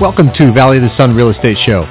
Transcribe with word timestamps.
Welcome 0.00 0.30
to 0.36 0.52
Valley 0.52 0.76
of 0.76 0.82
the 0.82 0.96
Sun 0.96 1.14
Real 1.14 1.30
Estate 1.30 1.56
Show. 1.64 1.84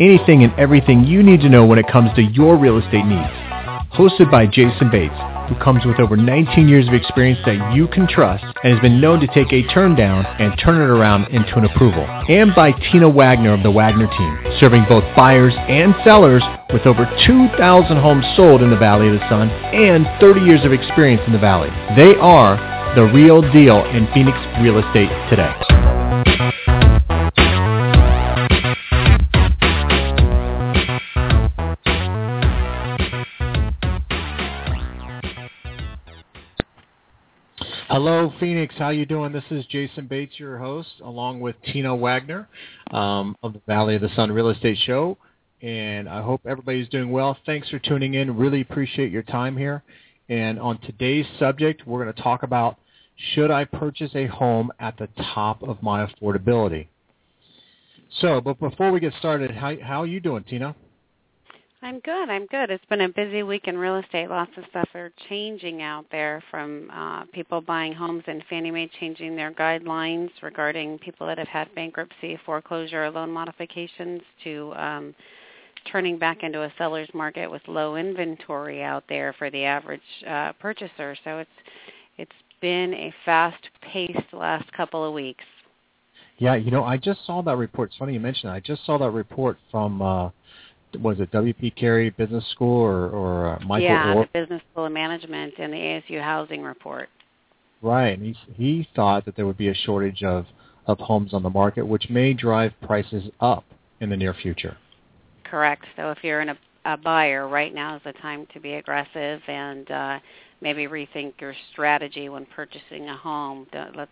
Anything 0.00 0.44
and 0.44 0.52
everything 0.58 1.04
you 1.04 1.22
need 1.22 1.40
to 1.40 1.48
know 1.48 1.66
when 1.66 1.78
it 1.78 1.86
comes 1.88 2.10
to 2.14 2.22
your 2.22 2.56
real 2.56 2.78
estate 2.78 3.04
needs. 3.04 3.28
Hosted 3.92 4.30
by 4.30 4.46
Jayson 4.46 4.90
Bates, 4.90 5.14
who 5.48 5.54
comes 5.62 5.84
with 5.84 6.00
over 6.00 6.16
19 6.16 6.68
years 6.68 6.88
of 6.88 6.94
experience 6.94 7.40
that 7.44 7.74
you 7.74 7.88
can 7.88 8.06
trust 8.06 8.44
and 8.62 8.72
has 8.72 8.80
been 8.80 9.00
known 9.00 9.20
to 9.20 9.26
take 9.28 9.52
a 9.52 9.66
turn 9.74 9.94
down 9.94 10.24
and 10.38 10.58
turn 10.58 10.80
it 10.80 10.88
around 10.88 11.26
into 11.28 11.58
an 11.58 11.64
approval. 11.64 12.06
And 12.28 12.54
by 12.54 12.72
Tina 12.72 13.10
Waggoner 13.10 13.54
of 13.54 13.62
the 13.62 13.70
Waggoner 13.70 14.08
team, 14.08 14.58
serving 14.58 14.86
both 14.88 15.04
buyers 15.16 15.52
and 15.68 15.94
sellers 16.04 16.42
with 16.72 16.86
over 16.86 17.04
2,000 17.26 17.96
homes 17.98 18.24
sold 18.36 18.62
in 18.62 18.70
the 18.70 18.78
Valley 18.78 19.08
of 19.08 19.14
the 19.14 19.28
Sun 19.28 19.50
and 19.50 20.06
30 20.20 20.40
years 20.40 20.64
of 20.64 20.72
experience 20.72 21.22
in 21.26 21.32
the 21.32 21.38
Valley. 21.38 21.70
They 21.96 22.14
are 22.16 22.56
the 22.94 23.04
real 23.12 23.42
deal 23.52 23.84
in 23.86 24.06
Phoenix 24.14 24.38
real 24.62 24.78
estate 24.78 25.10
today. 25.28 25.99
Hello, 37.92 38.32
Phoenix. 38.38 38.72
How 38.78 38.90
you 38.90 39.04
doing? 39.04 39.32
This 39.32 39.42
is 39.50 39.66
Jayson 39.66 40.06
Bates, 40.06 40.38
your 40.38 40.58
host, 40.58 40.90
along 41.02 41.40
with 41.40 41.56
Tina 41.72 41.92
Waggoner 41.92 42.48
um, 42.92 43.36
of 43.42 43.52
the 43.52 43.60
Valley 43.66 43.96
of 43.96 44.00
the 44.00 44.14
Sun 44.14 44.30
Real 44.30 44.50
Estate 44.50 44.78
Show. 44.86 45.18
And 45.60 46.08
I 46.08 46.22
hope 46.22 46.40
everybody's 46.46 46.88
doing 46.88 47.10
well. 47.10 47.36
Thanks 47.46 47.68
for 47.68 47.80
tuning 47.80 48.14
in. 48.14 48.36
Really 48.36 48.60
appreciate 48.60 49.10
your 49.10 49.24
time 49.24 49.56
here. 49.56 49.82
And 50.28 50.60
on 50.60 50.78
today's 50.82 51.26
subject, 51.40 51.84
we're 51.84 52.04
going 52.04 52.14
to 52.14 52.22
talk 52.22 52.44
about 52.44 52.78
should 53.34 53.50
I 53.50 53.64
purchase 53.64 54.12
a 54.14 54.26
home 54.26 54.70
at 54.78 54.96
the 54.96 55.08
top 55.34 55.60
of 55.64 55.82
my 55.82 56.06
affordability? 56.06 56.86
So, 58.20 58.40
but 58.40 58.60
before 58.60 58.92
we 58.92 59.00
get 59.00 59.14
started, 59.18 59.50
how, 59.50 59.74
how 59.82 60.02
are 60.02 60.06
you 60.06 60.20
doing, 60.20 60.44
Tina? 60.44 60.76
I'm 61.82 62.00
good. 62.00 62.28
I'm 62.28 62.44
good. 62.46 62.70
It's 62.70 62.84
been 62.90 63.00
a 63.00 63.08
busy 63.08 63.42
week 63.42 63.66
in 63.66 63.78
real 63.78 63.96
estate. 63.96 64.28
Lots 64.28 64.50
of 64.58 64.64
stuff 64.68 64.88
are 64.94 65.10
changing 65.30 65.80
out 65.80 66.04
there 66.12 66.42
from 66.50 66.90
uh, 66.92 67.24
people 67.32 67.62
buying 67.62 67.94
homes 67.94 68.22
and 68.26 68.44
Fannie 68.50 68.70
Mae 68.70 68.90
changing 69.00 69.34
their 69.34 69.50
guidelines 69.50 70.28
regarding 70.42 70.98
people 70.98 71.26
that 71.26 71.38
have 71.38 71.48
had 71.48 71.74
bankruptcy, 71.74 72.38
foreclosure, 72.44 73.04
or 73.04 73.10
loan 73.10 73.30
modifications 73.30 74.20
to 74.44 74.74
um, 74.76 75.14
turning 75.90 76.18
back 76.18 76.42
into 76.42 76.64
a 76.64 76.72
seller's 76.76 77.08
market 77.14 77.50
with 77.50 77.62
low 77.66 77.96
inventory 77.96 78.82
out 78.82 79.04
there 79.08 79.34
for 79.38 79.50
the 79.50 79.64
average 79.64 80.00
uh, 80.28 80.52
purchaser. 80.60 81.16
So 81.24 81.38
it's 81.38 81.50
it's 82.18 82.30
been 82.60 82.92
a 82.92 83.14
fast-paced 83.24 84.34
last 84.34 84.70
couple 84.74 85.02
of 85.02 85.14
weeks. 85.14 85.44
Yeah, 86.36 86.56
you 86.56 86.70
know, 86.70 86.84
I 86.84 86.98
just 86.98 87.24
saw 87.24 87.40
that 87.40 87.56
report. 87.56 87.88
It's 87.88 87.96
funny 87.96 88.12
you 88.12 88.20
mentioned 88.20 88.50
that. 88.50 88.56
I 88.56 88.60
just 88.60 88.84
saw 88.84 88.98
that 88.98 89.10
report 89.10 89.56
from 89.70 90.02
uh, 90.02 90.28
was 90.98 91.20
it 91.20 91.30
WP 91.30 91.76
Carey 91.76 92.10
Business 92.10 92.44
School 92.50 92.80
or, 92.82 93.08
or 93.10 93.48
uh, 93.48 93.60
Michael 93.60 93.88
yeah, 93.88 94.14
Orr? 94.14 94.28
the 94.32 94.40
Business 94.40 94.62
School 94.72 94.86
of 94.86 94.92
Management 94.92 95.54
and 95.58 95.72
the 95.72 95.76
ASU 95.76 96.20
Housing 96.20 96.62
Report. 96.62 97.08
Right, 97.82 98.18
and 98.18 98.22
he 98.22 98.36
he 98.54 98.88
thought 98.94 99.24
that 99.24 99.36
there 99.36 99.46
would 99.46 99.56
be 99.56 99.68
a 99.68 99.74
shortage 99.74 100.22
of 100.22 100.46
of 100.86 100.98
homes 100.98 101.32
on 101.32 101.42
the 101.42 101.50
market, 101.50 101.86
which 101.86 102.08
may 102.10 102.34
drive 102.34 102.72
prices 102.82 103.24
up 103.40 103.64
in 104.00 104.10
the 104.10 104.16
near 104.16 104.34
future. 104.34 104.76
Correct. 105.44 105.84
So 105.96 106.10
if 106.10 106.18
you're 106.22 106.40
in 106.40 106.50
a, 106.50 106.58
a 106.84 106.96
buyer, 106.96 107.48
right 107.48 107.74
now 107.74 107.96
is 107.96 108.02
the 108.04 108.12
time 108.14 108.46
to 108.54 108.60
be 108.60 108.74
aggressive 108.74 109.40
and 109.46 109.90
uh, 109.90 110.18
maybe 110.60 110.86
rethink 110.86 111.40
your 111.40 111.54
strategy 111.72 112.28
when 112.28 112.46
purchasing 112.46 113.08
a 113.08 113.16
home. 113.16 113.66
Let's 113.94 114.10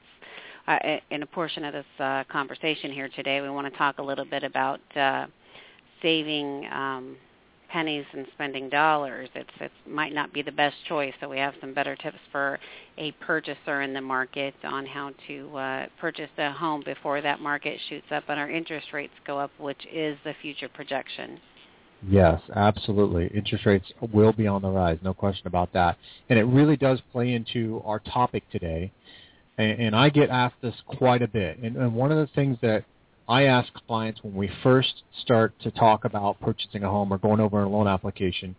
uh, 0.69 0.99
in 1.11 1.23
a 1.23 1.27
portion 1.27 1.65
of 1.65 1.73
this 1.73 1.87
uh, 1.99 2.25
conversation 2.31 2.93
here 2.93 3.09
today, 3.17 3.41
we 3.41 3.49
want 3.49 3.71
to 3.73 3.79
talk 3.79 3.99
a 3.99 4.03
little 4.03 4.27
bit 4.27 4.43
about 4.43 4.81
uh, 4.97 5.27
saving 6.03 6.67
um, 6.73 7.17
pennies 7.71 8.05
and 8.13 8.27
spending 8.35 8.69
dollars. 8.69 9.29
It's 9.35 9.51
it 9.61 9.71
might 9.87 10.15
not 10.15 10.33
be 10.33 10.43
the 10.43 10.53
best 10.53 10.77
choice, 10.89 11.13
so 11.21 11.29
we 11.29 11.39
have 11.39 11.55
some 11.61 11.75
better 11.75 11.97
tips 11.97 12.19
for 12.33 12.59
a 12.97 13.13
purchaser 13.13 13.83
in 13.83 13.93
the 13.93 14.01
market 14.01 14.55
on 14.65 14.87
how 14.87 15.13
to 15.27 15.57
uh, 15.57 15.87
purchase 16.01 16.31
a 16.39 16.51
home 16.51 16.83
before 16.85 17.21
that 17.21 17.41
market 17.41 17.79
shoots 17.89 18.07
up 18.11 18.25
and 18.29 18.41
our 18.41 18.51
interest 18.51 18.89
rates 18.93 19.13
go 19.27 19.39
up, 19.39 19.51
which 19.59 19.87
is 19.93 20.17
the 20.25 20.35
future 20.41 20.69
projection. 20.69 21.39
Yes, 22.07 22.41
absolutely. 22.55 23.27
Interest 23.37 23.67
rates 23.67 23.93
will 24.13 24.33
be 24.33 24.47
on 24.47 24.63
the 24.63 24.69
rise, 24.69 24.99
no 25.03 25.13
question 25.13 25.47
about 25.47 25.73
that. 25.73 25.97
And 26.29 26.39
it 26.39 26.45
really 26.45 26.77
does 26.77 27.01
play 27.13 27.33
into 27.35 27.83
our 27.85 27.99
topic 27.99 28.45
today. 28.51 28.93
And, 29.59 29.81
and 29.81 29.97
I 29.97 30.09
get 30.09 30.31
asked 30.31 30.63
this 30.63 30.75
quite 30.87 31.23
a 31.23 31.29
bit. 31.29 31.59
And, 31.59 31.77
and 31.77 31.93
one 31.95 32.13
of 32.13 32.19
the 32.19 32.33
things 32.35 32.57
that 32.63 32.85
I 33.29 33.45
ask 33.45 33.73
clients 33.87 34.21
when 34.23 34.35
we 34.35 34.51
first 34.63 35.03
start 35.21 35.53
to 35.61 35.71
talk 35.71 36.05
about 36.05 36.41
purchasing 36.41 36.83
a 36.83 36.91
home 36.91 37.13
or 37.13 37.19
going 37.19 37.41
over 37.41 37.63
a 37.63 37.69
loan 37.69 37.87
application 37.87 38.57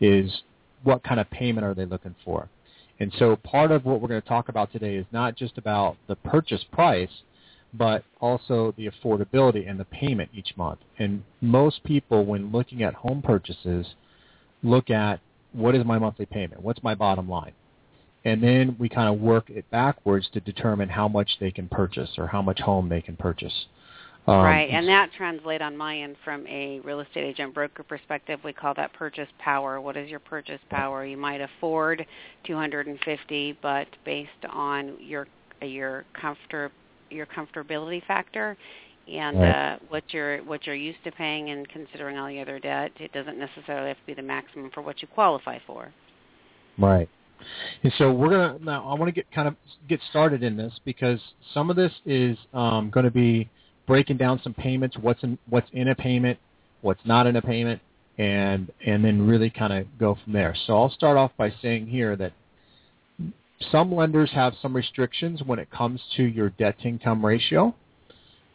is 0.00 0.42
what 0.82 1.04
kind 1.04 1.20
of 1.20 1.30
payment 1.30 1.66
are 1.66 1.74
they 1.74 1.84
looking 1.84 2.14
for? 2.24 2.48
And 3.00 3.12
so 3.18 3.36
part 3.36 3.70
of 3.70 3.84
what 3.84 4.00
we're 4.00 4.08
going 4.08 4.22
to 4.22 4.28
talk 4.28 4.48
about 4.48 4.72
today 4.72 4.96
is 4.96 5.06
not 5.12 5.36
just 5.36 5.58
about 5.58 5.96
the 6.08 6.16
purchase 6.16 6.64
price, 6.72 7.22
but 7.74 8.02
also 8.20 8.74
the 8.78 8.88
affordability 8.88 9.68
and 9.68 9.78
the 9.78 9.84
payment 9.84 10.30
each 10.32 10.56
month. 10.56 10.80
And 10.98 11.22
most 11.42 11.84
people, 11.84 12.24
when 12.24 12.50
looking 12.50 12.82
at 12.82 12.94
home 12.94 13.20
purchases, 13.20 13.86
look 14.62 14.88
at 14.88 15.20
what 15.52 15.74
is 15.74 15.84
my 15.84 15.98
monthly 15.98 16.26
payment? 16.26 16.62
What's 16.62 16.82
my 16.82 16.94
bottom 16.94 17.28
line? 17.28 17.52
And 18.24 18.42
then 18.42 18.76
we 18.78 18.88
kind 18.88 19.08
of 19.14 19.20
work 19.20 19.50
it 19.50 19.70
backwards 19.70 20.28
to 20.32 20.40
determine 20.40 20.88
how 20.88 21.08
much 21.08 21.36
they 21.40 21.50
can 21.50 21.68
purchase 21.68 22.10
or 22.18 22.26
how 22.26 22.42
much 22.42 22.60
home 22.60 22.88
they 22.88 23.00
can 23.00 23.16
purchase. 23.16 23.66
Um, 24.28 24.44
right, 24.44 24.68
and 24.68 24.86
that 24.88 25.10
translates 25.16 25.62
on 25.62 25.74
my 25.74 26.00
end 26.00 26.16
from 26.22 26.46
a 26.46 26.80
real 26.80 27.00
estate 27.00 27.24
agent 27.24 27.54
broker 27.54 27.82
perspective. 27.82 28.38
We 28.44 28.52
call 28.52 28.74
that 28.74 28.92
purchase 28.92 29.28
power. 29.38 29.80
What 29.80 29.96
is 29.96 30.10
your 30.10 30.20
purchase 30.20 30.60
power? 30.68 31.06
You 31.06 31.16
might 31.16 31.40
afford 31.40 32.04
250, 32.44 33.58
but 33.62 33.86
based 34.04 34.30
on 34.50 34.96
your 35.00 35.26
your 35.62 36.04
comfort 36.12 36.72
your 37.10 37.24
comfortability 37.24 38.04
factor 38.04 38.54
and 39.10 39.40
right. 39.40 39.50
uh, 39.50 39.78
what 39.88 40.04
you're 40.10 40.38
what 40.44 40.66
you're 40.66 40.74
used 40.74 41.02
to 41.04 41.12
paying 41.12 41.48
and 41.48 41.66
considering 41.70 42.18
all 42.18 42.28
the 42.28 42.38
other 42.40 42.58
debt, 42.58 42.92
it 43.00 43.12
doesn't 43.12 43.38
necessarily 43.38 43.88
have 43.88 43.96
to 43.96 44.06
be 44.06 44.14
the 44.14 44.20
maximum 44.20 44.70
for 44.74 44.82
what 44.82 45.00
you 45.00 45.08
qualify 45.08 45.58
for. 45.66 45.90
Right. 46.76 47.08
And 47.82 47.92
so 47.96 48.12
we're 48.12 48.30
gonna 48.30 48.58
now. 48.62 48.86
I 48.86 48.92
want 48.98 49.08
to 49.08 49.12
get 49.12 49.30
kind 49.32 49.48
of 49.48 49.56
get 49.88 50.00
started 50.10 50.42
in 50.42 50.56
this 50.56 50.78
because 50.84 51.20
some 51.54 51.70
of 51.70 51.76
this 51.76 51.92
is 52.04 52.36
um, 52.52 52.90
going 52.90 53.04
to 53.04 53.10
be 53.10 53.48
breaking 53.88 54.18
down 54.18 54.40
some 54.44 54.54
payments, 54.54 54.96
what's 54.98 55.24
in 55.24 55.36
what's 55.48 55.68
in 55.72 55.88
a 55.88 55.94
payment, 55.96 56.38
what's 56.82 57.00
not 57.04 57.26
in 57.26 57.34
a 57.34 57.42
payment, 57.42 57.80
and 58.18 58.70
and 58.86 59.04
then 59.04 59.26
really 59.26 59.50
kind 59.50 59.72
of 59.72 59.86
go 59.98 60.16
from 60.22 60.32
there. 60.32 60.54
So 60.66 60.76
I'll 60.76 60.90
start 60.90 61.16
off 61.16 61.32
by 61.36 61.52
saying 61.60 61.88
here 61.88 62.14
that 62.14 62.32
some 63.72 63.92
lenders 63.92 64.30
have 64.32 64.54
some 64.62 64.76
restrictions 64.76 65.42
when 65.44 65.58
it 65.58 65.68
comes 65.70 66.00
to 66.16 66.22
your 66.22 66.50
debt 66.50 66.78
to 66.82 66.88
income 66.88 67.26
ratio, 67.26 67.74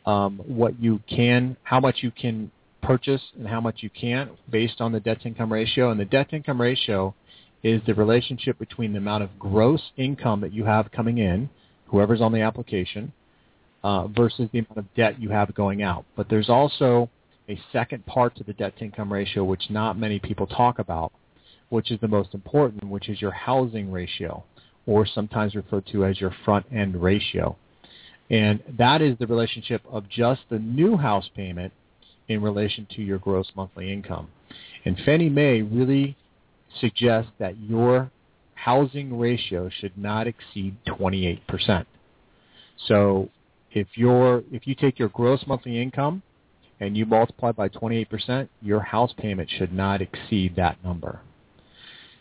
um, 0.06 0.40
what 0.46 0.80
you 0.80 1.02
can, 1.10 1.58
how 1.64 1.82
much 1.82 1.98
you 2.02 2.12
can 2.12 2.52
purchase 2.82 3.22
and 3.38 3.48
how 3.48 3.60
much 3.60 3.78
you 3.80 3.90
can't 3.90 4.32
based 4.50 4.80
on 4.80 4.92
the 4.92 5.00
debt 5.00 5.22
to 5.22 5.28
income 5.28 5.52
ratio. 5.52 5.92
And 5.92 6.00
the 6.00 6.06
debt 6.06 6.30
to 6.30 6.38
income 6.38 6.62
ratio 6.62 7.14
is 7.64 7.82
the 7.86 7.94
relationship 7.94 8.60
between 8.60 8.94
the 8.94 9.00
amount 9.00 9.24
of 9.24 9.40
gross 9.40 9.82
income 9.98 10.42
that 10.42 10.54
you 10.54 10.66
have 10.66 10.92
coming 10.92 11.18
in, 11.18 11.50
whoever's 11.88 12.22
on 12.22 12.32
the 12.32 12.42
application, 12.42 13.12
uh, 13.84 14.08
versus 14.08 14.50
the 14.52 14.60
amount 14.60 14.78
of 14.78 14.94
debt 14.96 15.22
you 15.22 15.30
have 15.30 15.54
going 15.54 15.84
out. 15.84 16.06
But 16.16 16.30
there's 16.30 16.50
also 16.50 17.10
a 17.50 17.60
second 17.72 18.06
part 18.06 18.36
to 18.38 18.44
the 18.44 18.54
debt 18.54 18.78
to 18.78 18.86
income 18.86 19.12
ratio 19.12 19.44
which 19.44 19.70
not 19.70 19.98
many 19.98 20.20
people 20.20 20.48
talk 20.48 20.80
about, 20.80 21.12
which 21.70 21.92
is 21.92 22.00
the 22.00 22.08
most 22.08 22.34
important, 22.34 22.90
which 22.90 23.10
is 23.10 23.22
your 23.22 23.32
housing 23.32 23.92
ratio, 23.92 24.44
or 24.86 25.06
sometimes 25.06 25.56
referred 25.56 25.86
to 25.88 26.06
as 26.06 26.20
your 26.20 26.34
front 26.46 26.66
end 26.72 27.02
ratio. 27.02 27.56
And 28.30 28.62
that 28.78 29.02
is 29.02 29.18
the 29.20 29.28
relationship 29.28 29.82
of 29.92 30.10
just 30.10 30.42
the 30.50 30.60
new 30.60 30.96
house 30.96 31.30
payment 31.36 31.74
in 32.30 32.42
relation 32.42 32.88
to 32.96 33.02
your 33.02 33.20
gross 33.20 33.52
monthly 33.56 33.92
income. 33.92 34.30
And 34.86 34.98
Fannie 35.06 35.30
Mae 35.30 35.62
really 35.62 36.16
suggests 36.80 37.32
that 37.40 37.58
your 37.60 38.10
housing 38.56 39.20
ratio 39.20 39.70
should 39.70 39.98
not 39.98 40.26
exceed 40.26 40.78
28%. 40.88 41.86
So 42.88 43.30
if 43.74 43.88
you're 43.96 44.44
if 44.52 44.68
you 44.68 44.76
take 44.76 45.00
your 45.00 45.10
gross 45.10 45.44
monthly 45.48 45.82
income 45.82 46.22
and 46.80 46.96
you 46.96 47.06
multiply 47.06 47.52
by 47.52 47.70
28%, 47.70 48.48
your 48.62 48.82
house 48.82 49.14
payment 49.18 49.50
should 49.50 49.72
not 49.72 50.02
exceed 50.02 50.56
that 50.56 50.84
number. 50.84 51.22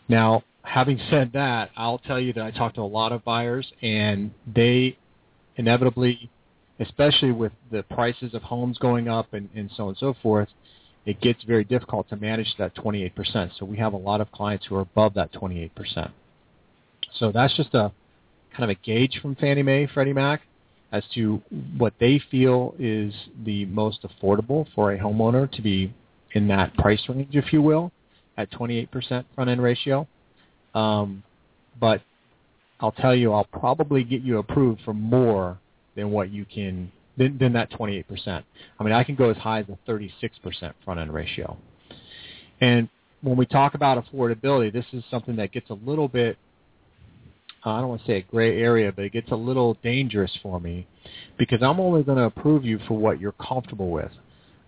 Now, 0.07 0.43
having 0.63 0.99
said 1.09 1.31
that, 1.33 1.71
I'll 1.75 1.97
tell 1.97 2.19
you 2.19 2.33
that 2.33 2.43
I 2.43 2.51
talked 2.51 2.75
to 2.75 2.81
a 2.81 2.83
lot 2.83 3.11
of 3.11 3.23
buyers 3.23 3.71
and 3.81 4.31
they 4.53 4.97
inevitably, 5.57 6.29
especially 6.79 7.31
with 7.31 7.51
the 7.71 7.83
prices 7.83 8.33
of 8.33 8.41
homes 8.41 8.77
going 8.77 9.07
up 9.07 9.33
and, 9.33 9.49
and 9.55 9.69
so 9.75 9.83
on 9.83 9.89
and 9.89 9.97
so 9.97 10.15
forth, 10.21 10.49
it 11.05 11.19
gets 11.19 11.43
very 11.43 11.65
difficult 11.65 12.07
to 12.09 12.15
manage 12.15 12.55
that 12.57 12.73
28%. 12.75 13.51
So 13.59 13.65
we 13.65 13.77
have 13.77 13.93
a 13.93 13.97
lot 13.97 14.21
of 14.21 14.31
clients 14.31 14.65
who 14.67 14.75
are 14.75 14.81
above 14.81 15.13
that 15.15 15.33
28%. 15.33 16.11
So 17.19 17.31
that's 17.31 17.55
just 17.55 17.73
a 17.73 17.91
kind 18.55 18.63
of 18.63 18.69
a 18.69 18.75
gauge 18.75 19.19
from 19.21 19.35
Fannie 19.35 19.63
Mae, 19.63 19.87
Freddie 19.93 20.13
Mac 20.13 20.41
as 20.93 21.03
to 21.15 21.41
what 21.77 21.91
they 21.99 22.21
feel 22.31 22.75
is 22.77 23.13
the 23.45 23.65
most 23.65 24.03
affordable 24.03 24.67
for 24.75 24.93
a 24.93 24.99
homeowner 24.99 25.51
to 25.51 25.61
be 25.61 25.91
in 26.33 26.47
that 26.47 26.73
price 26.75 27.01
range, 27.09 27.35
if 27.35 27.51
you 27.51 27.61
will, 27.61 27.91
at 28.37 28.49
28% 28.51 29.25
front 29.35 29.49
end 29.49 29.61
ratio. 29.61 30.07
Um, 30.75 31.23
but 31.79 32.01
I'll 32.79 32.91
tell 32.91 33.15
you, 33.15 33.33
I'll 33.33 33.45
probably 33.45 34.03
get 34.03 34.21
you 34.21 34.37
approved 34.37 34.81
for 34.85 34.93
more 34.93 35.57
than 35.95 36.11
what 36.11 36.31
you 36.31 36.45
can 36.45 36.91
than, 37.17 37.37
than 37.37 37.53
that 37.53 37.71
28%. 37.71 38.43
I 38.79 38.83
mean, 38.83 38.93
I 38.93 39.03
can 39.03 39.15
go 39.15 39.29
as 39.29 39.37
high 39.37 39.59
as 39.59 39.65
a 39.69 39.77
36% 39.89 40.73
front 40.83 40.99
end 40.99 41.13
ratio. 41.13 41.57
And 42.59 42.89
when 43.21 43.37
we 43.37 43.45
talk 43.45 43.73
about 43.73 44.03
affordability, 44.03 44.71
this 44.71 44.85
is 44.93 45.03
something 45.09 45.35
that 45.37 45.51
gets 45.51 45.69
a 45.69 45.75
little 45.85 46.07
bit 46.07 46.37
I 47.65 47.79
don't 47.79 47.89
want 47.89 48.01
to 48.01 48.07
say 48.07 48.17
a 48.17 48.21
gray 48.21 48.61
area, 48.61 48.91
but 48.91 49.05
it 49.05 49.13
gets 49.13 49.31
a 49.31 49.35
little 49.35 49.77
dangerous 49.83 50.31
for 50.41 50.59
me 50.59 50.85
because 51.37 51.61
I'm 51.61 51.79
only 51.79 52.03
going 52.03 52.17
to 52.17 52.25
approve 52.25 52.65
you 52.65 52.79
for 52.87 52.97
what 52.97 53.21
you're 53.21 53.33
comfortable 53.33 53.89
with. 53.89 54.11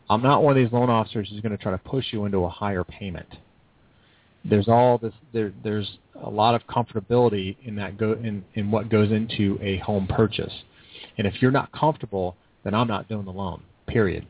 I'm 0.09 0.21
not 0.21 0.43
one 0.43 0.55
of 0.57 0.63
these 0.63 0.71
loan 0.71 0.89
officers 0.89 1.29
who's 1.29 1.41
going 1.41 1.55
to 1.55 1.61
try 1.61 1.71
to 1.71 1.77
push 1.77 2.05
you 2.11 2.25
into 2.25 2.39
a 2.39 2.49
higher 2.49 2.83
payment. 2.83 3.27
There's 4.43 4.67
all 4.67 4.99
this. 4.99 5.13
There, 5.33 5.51
there's 5.63 5.97
a 6.23 6.29
lot 6.29 6.53
of 6.53 6.65
comfortability 6.67 7.57
in 7.63 7.75
that 7.77 7.97
go 7.97 8.13
in, 8.13 8.45
in 8.53 8.69
what 8.69 8.89
goes 8.89 9.11
into 9.11 9.57
a 9.61 9.77
home 9.79 10.07
purchase. 10.07 10.53
And 11.17 11.25
if 11.25 11.41
you're 11.41 11.51
not 11.51 11.71
comfortable, 11.71 12.37
then 12.63 12.73
I'm 12.75 12.87
not 12.87 13.09
doing 13.09 13.25
the 13.25 13.31
loan. 13.31 13.63
Period. 13.87 14.25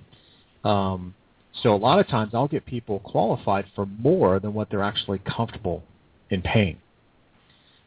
Um, 0.63 1.13
so 1.62 1.73
a 1.73 1.77
lot 1.77 2.00
of 2.00 2.07
times 2.07 2.31
I'll 2.33 2.47
get 2.47 2.65
people 2.65 3.00
qualified 3.00 3.65
for 3.75 3.85
more 3.85 4.39
than 4.39 4.53
what 4.53 4.69
they're 4.69 4.83
actually 4.83 5.19
comfortable 5.19 5.83
in 6.29 6.41
paying. 6.41 6.77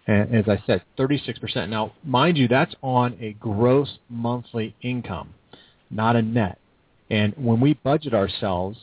And 0.08 0.34
as 0.34 0.48
I 0.48 0.60
said, 0.66 0.82
36%. 0.98 1.68
Now, 1.68 1.92
mind 2.02 2.38
you, 2.38 2.48
that's 2.48 2.74
on 2.82 3.16
a 3.20 3.34
gross 3.34 3.98
monthly 4.08 4.74
income, 4.80 5.34
not 5.90 6.16
a 6.16 6.22
net. 6.22 6.58
And 7.10 7.34
when 7.36 7.60
we 7.60 7.74
budget 7.74 8.14
ourselves, 8.14 8.78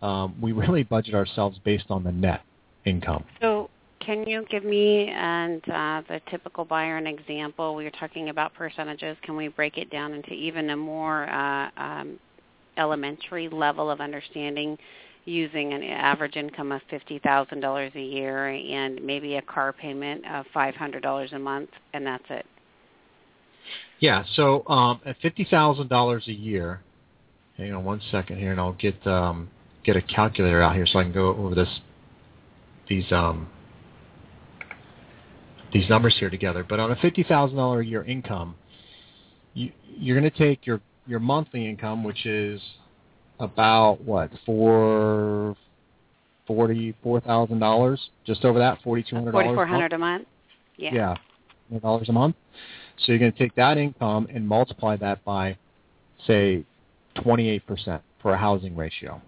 um, 0.00 0.34
we 0.40 0.52
really 0.52 0.82
budget 0.82 1.14
ourselves 1.14 1.58
based 1.64 1.90
on 1.90 2.02
the 2.02 2.12
net 2.12 2.42
income. 2.86 3.24
So 3.42 3.68
can 4.00 4.26
you 4.26 4.46
give 4.50 4.64
me 4.64 5.08
and 5.08 5.62
uh, 5.68 6.02
the 6.08 6.22
typical 6.30 6.64
buyer 6.64 6.96
an 6.96 7.06
example? 7.06 7.74
We 7.74 7.84
were 7.84 7.90
talking 7.90 8.30
about 8.30 8.54
percentages. 8.54 9.18
Can 9.22 9.36
we 9.36 9.48
break 9.48 9.76
it 9.76 9.90
down 9.90 10.14
into 10.14 10.32
even 10.32 10.70
a 10.70 10.76
more 10.76 11.28
uh, 11.30 11.70
um, 11.76 12.18
elementary 12.78 13.50
level 13.50 13.90
of 13.90 14.00
understanding 14.00 14.78
using 15.24 15.72
an 15.72 15.82
average 15.82 16.36
income 16.36 16.72
of 16.72 16.80
$50,000 16.90 17.94
a 17.94 18.00
year 18.00 18.48
and 18.48 19.02
maybe 19.02 19.36
a 19.36 19.42
car 19.42 19.72
payment 19.72 20.24
of 20.26 20.46
$500 20.54 21.32
a 21.32 21.38
month, 21.38 21.70
and 21.92 22.06
that's 22.06 22.24
it? 22.30 22.46
Yeah, 24.00 24.24
so 24.34 24.66
um, 24.66 25.00
at 25.04 25.20
$50,000 25.20 26.26
a 26.26 26.32
year, 26.32 26.80
hang 27.56 27.72
on 27.72 27.84
one 27.84 28.00
second 28.10 28.38
here, 28.38 28.50
and 28.50 28.60
I'll 28.60 28.72
get 28.72 29.06
um, 29.06 29.50
get 29.84 29.96
a 29.96 30.02
calculator 30.02 30.62
out 30.62 30.74
here 30.74 30.86
so 30.86 30.98
I 30.98 31.02
can 31.02 31.12
go 31.12 31.28
over 31.28 31.54
this 31.54 31.80
these 32.88 33.10
um, 33.12 33.48
these 35.72 35.88
numbers 35.88 36.16
here 36.18 36.30
together. 36.30 36.64
But 36.68 36.80
on 36.80 36.90
a 36.90 36.96
fifty 36.96 37.22
thousand 37.22 37.56
dollar 37.56 37.80
a 37.80 37.86
year 37.86 38.02
income, 38.02 38.56
you, 39.54 39.70
you're 39.86 40.18
going 40.18 40.30
to 40.30 40.36
take 40.36 40.66
your 40.66 40.80
your 41.06 41.20
monthly 41.20 41.68
income, 41.68 42.02
which 42.02 42.26
is 42.26 42.60
about 43.40 44.00
what 44.02 44.30
four 44.46 45.56
forty 46.46 46.94
four 47.02 47.20
thousand 47.20 47.58
dollars, 47.58 48.10
just 48.26 48.44
over 48.44 48.58
that 48.58 48.78
forty 48.82 49.02
two 49.02 49.16
hundred 49.16 49.32
dollars. 49.32 49.46
Forty 49.46 49.56
four 49.56 49.66
hundred 49.66 49.92
a 49.92 49.98
month. 49.98 50.26
Yeah. 50.76 51.16
Yeah, 51.70 51.78
dollars 51.78 52.08
a 52.08 52.12
month. 52.12 52.36
So 52.98 53.12
you're 53.12 53.18
going 53.18 53.32
to 53.32 53.38
take 53.38 53.54
that 53.54 53.78
income 53.78 54.28
and 54.32 54.46
multiply 54.46 54.96
that 54.96 55.24
by, 55.24 55.56
say, 56.26 56.64
twenty 57.22 57.48
eight 57.48 57.66
percent 57.66 58.02
for 58.20 58.32
a 58.32 58.38
housing 58.38 58.76
ratio. 58.76 59.20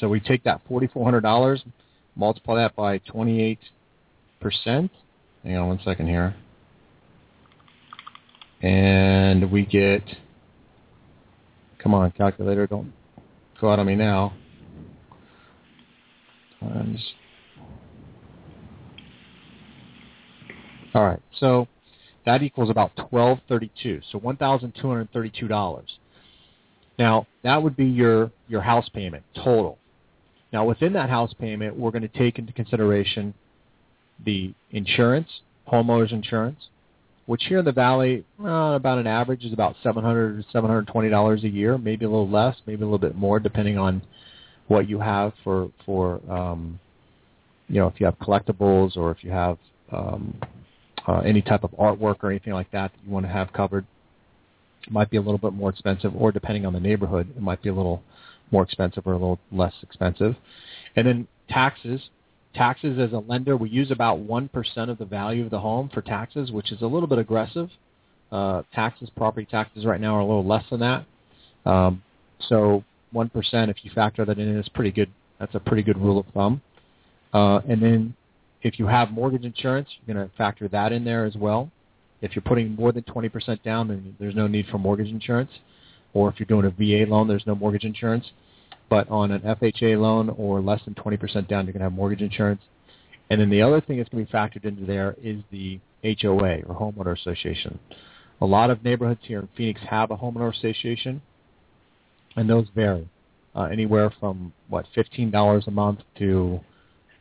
So 0.00 0.08
we 0.08 0.20
take 0.20 0.42
that 0.44 0.60
forty 0.68 0.86
four 0.86 1.04
hundred 1.04 1.22
dollars, 1.22 1.62
multiply 2.16 2.56
that 2.56 2.74
by 2.76 2.98
twenty 2.98 3.42
eight 3.42 3.60
percent. 4.40 4.90
Hang 5.42 5.56
on 5.56 5.68
one 5.68 5.80
second 5.84 6.08
here. 6.08 6.34
And 8.62 9.50
we 9.50 9.66
get 9.66 10.02
Come 11.84 11.92
on, 11.92 12.10
calculator, 12.12 12.66
don't 12.66 12.90
go 13.60 13.70
out 13.70 13.78
on 13.78 13.86
me 13.86 13.94
now. 13.94 14.32
Times. 16.58 17.12
All 20.94 21.04
right, 21.04 21.20
so 21.38 21.68
that 22.24 22.42
equals 22.42 22.70
about 22.70 22.92
twelve 22.96 23.38
thirty-two. 23.50 24.00
So 24.10 24.18
one 24.18 24.38
thousand 24.38 24.72
two 24.80 24.88
hundred 24.88 25.12
thirty-two 25.12 25.46
dollars. 25.46 25.98
Now 26.98 27.26
that 27.42 27.62
would 27.62 27.76
be 27.76 27.84
your 27.84 28.30
your 28.48 28.62
house 28.62 28.88
payment 28.88 29.22
total. 29.34 29.76
Now 30.54 30.64
within 30.64 30.94
that 30.94 31.10
house 31.10 31.34
payment, 31.38 31.76
we're 31.76 31.90
going 31.90 32.00
to 32.00 32.08
take 32.08 32.38
into 32.38 32.54
consideration 32.54 33.34
the 34.24 34.54
insurance, 34.70 35.28
homeowners 35.70 36.12
insurance, 36.12 36.68
which 37.26 37.44
here 37.44 37.58
in 37.58 37.64
the 37.64 37.72
valley, 37.72 38.24
uh, 38.42 38.74
about 38.74 38.98
an 38.98 39.06
average 39.06 39.44
is 39.44 39.52
about 39.52 39.76
seven 39.82 40.04
hundred 40.04 40.42
to 40.42 40.50
seven 40.50 40.68
hundred 40.68 40.86
twenty 40.88 41.08
dollars 41.08 41.44
a 41.44 41.48
year, 41.48 41.78
maybe 41.78 42.04
a 42.04 42.08
little 42.08 42.28
less, 42.28 42.56
maybe 42.66 42.82
a 42.82 42.84
little 42.84 42.98
bit 42.98 43.16
more, 43.16 43.40
depending 43.40 43.78
on 43.78 44.02
what 44.68 44.88
you 44.88 44.98
have 44.98 45.32
for 45.42 45.70
for 45.84 46.20
um, 46.30 46.78
you 47.68 47.80
know 47.80 47.86
if 47.86 48.00
you 48.00 48.06
have 48.06 48.18
collectibles 48.18 48.96
or 48.96 49.10
if 49.10 49.22
you 49.22 49.30
have 49.30 49.58
um, 49.92 50.38
uh, 51.06 51.20
any 51.20 51.42
type 51.42 51.64
of 51.64 51.70
artwork 51.72 52.16
or 52.22 52.30
anything 52.30 52.52
like 52.52 52.70
that 52.70 52.92
that 52.92 52.98
you 53.04 53.12
want 53.12 53.26
to 53.26 53.32
have 53.32 53.52
covered. 53.52 53.86
It 54.86 54.92
might 54.92 55.10
be 55.10 55.16
a 55.16 55.20
little 55.20 55.38
bit 55.38 55.54
more 55.54 55.70
expensive, 55.70 56.14
or 56.14 56.30
depending 56.30 56.66
on 56.66 56.72
the 56.72 56.80
neighborhood, 56.80 57.32
it 57.34 57.40
might 57.40 57.62
be 57.62 57.70
a 57.70 57.74
little 57.74 58.02
more 58.50 58.62
expensive 58.62 59.06
or 59.06 59.12
a 59.12 59.16
little 59.16 59.38
less 59.50 59.72
expensive. 59.82 60.36
And 60.96 61.06
then 61.06 61.28
taxes, 61.48 62.10
taxes 62.54 62.98
as 62.98 63.12
a 63.12 63.18
lender, 63.18 63.56
we 63.56 63.68
use 63.68 63.90
about 63.90 64.18
1% 64.18 64.90
of 64.90 64.98
the 64.98 65.04
value 65.04 65.44
of 65.44 65.50
the 65.50 65.60
home 65.60 65.90
for 65.92 66.02
taxes, 66.02 66.50
which 66.50 66.72
is 66.72 66.82
a 66.82 66.86
little 66.86 67.08
bit 67.08 67.18
aggressive. 67.18 67.68
Uh, 68.32 68.62
taxes, 68.74 69.10
property 69.16 69.46
taxes 69.50 69.84
right 69.84 70.00
now 70.00 70.16
are 70.16 70.20
a 70.20 70.24
little 70.24 70.46
less 70.46 70.64
than 70.70 70.80
that. 70.80 71.04
Um, 71.66 72.02
so 72.48 72.84
1%, 73.14 73.30
if 73.68 73.76
you 73.82 73.90
factor 73.94 74.24
that 74.24 74.38
in, 74.38 74.56
is 74.58 74.68
pretty 74.70 74.90
good. 74.90 75.10
That's 75.38 75.54
a 75.54 75.60
pretty 75.60 75.82
good 75.82 75.98
rule 75.98 76.18
of 76.18 76.26
thumb. 76.34 76.62
Uh, 77.32 77.60
and 77.68 77.82
then 77.82 78.14
if 78.62 78.78
you 78.78 78.86
have 78.86 79.10
mortgage 79.10 79.44
insurance, 79.44 79.88
you're 80.06 80.14
going 80.14 80.28
to 80.28 80.34
factor 80.36 80.68
that 80.68 80.92
in 80.92 81.04
there 81.04 81.24
as 81.24 81.34
well. 81.36 81.70
If 82.22 82.34
you're 82.34 82.42
putting 82.42 82.74
more 82.74 82.92
than 82.92 83.02
20% 83.02 83.62
down, 83.62 83.88
then 83.88 84.16
there's 84.18 84.34
no 84.34 84.46
need 84.46 84.66
for 84.70 84.78
mortgage 84.78 85.08
insurance. 85.08 85.50
Or 86.14 86.28
if 86.30 86.38
you're 86.38 86.46
doing 86.46 86.64
a 86.64 86.70
VA 86.70 87.10
loan, 87.10 87.28
there's 87.28 87.46
no 87.46 87.54
mortgage 87.54 87.84
insurance. 87.84 88.24
But 88.90 89.08
on 89.08 89.30
an 89.30 89.40
FHA 89.40 90.00
loan 90.00 90.30
or 90.30 90.60
less 90.60 90.80
than 90.84 90.94
20% 90.94 91.48
down, 91.48 91.64
you're 91.64 91.72
going 91.72 91.80
to 91.80 91.84
have 91.84 91.92
mortgage 91.92 92.20
insurance. 92.20 92.60
And 93.30 93.40
then 93.40 93.50
the 93.50 93.62
other 93.62 93.80
thing 93.80 93.96
that's 93.96 94.08
going 94.10 94.24
to 94.24 94.30
be 94.30 94.36
factored 94.36 94.64
into 94.64 94.84
there 94.84 95.16
is 95.22 95.40
the 95.50 95.80
HOA 96.02 96.60
or 96.66 96.74
homeowner 96.74 97.18
association. 97.18 97.78
A 98.40 98.46
lot 98.46 98.70
of 98.70 98.84
neighborhoods 98.84 99.20
here 99.22 99.40
in 99.40 99.48
Phoenix 99.56 99.80
have 99.88 100.10
a 100.10 100.16
homeowner 100.16 100.54
association, 100.54 101.22
and 102.36 102.48
those 102.50 102.66
vary 102.74 103.08
uh, 103.54 103.62
anywhere 103.62 104.12
from 104.20 104.52
what 104.68 104.86
fifteen 104.94 105.30
dollars 105.30 105.64
a 105.66 105.70
month 105.70 106.00
to 106.18 106.60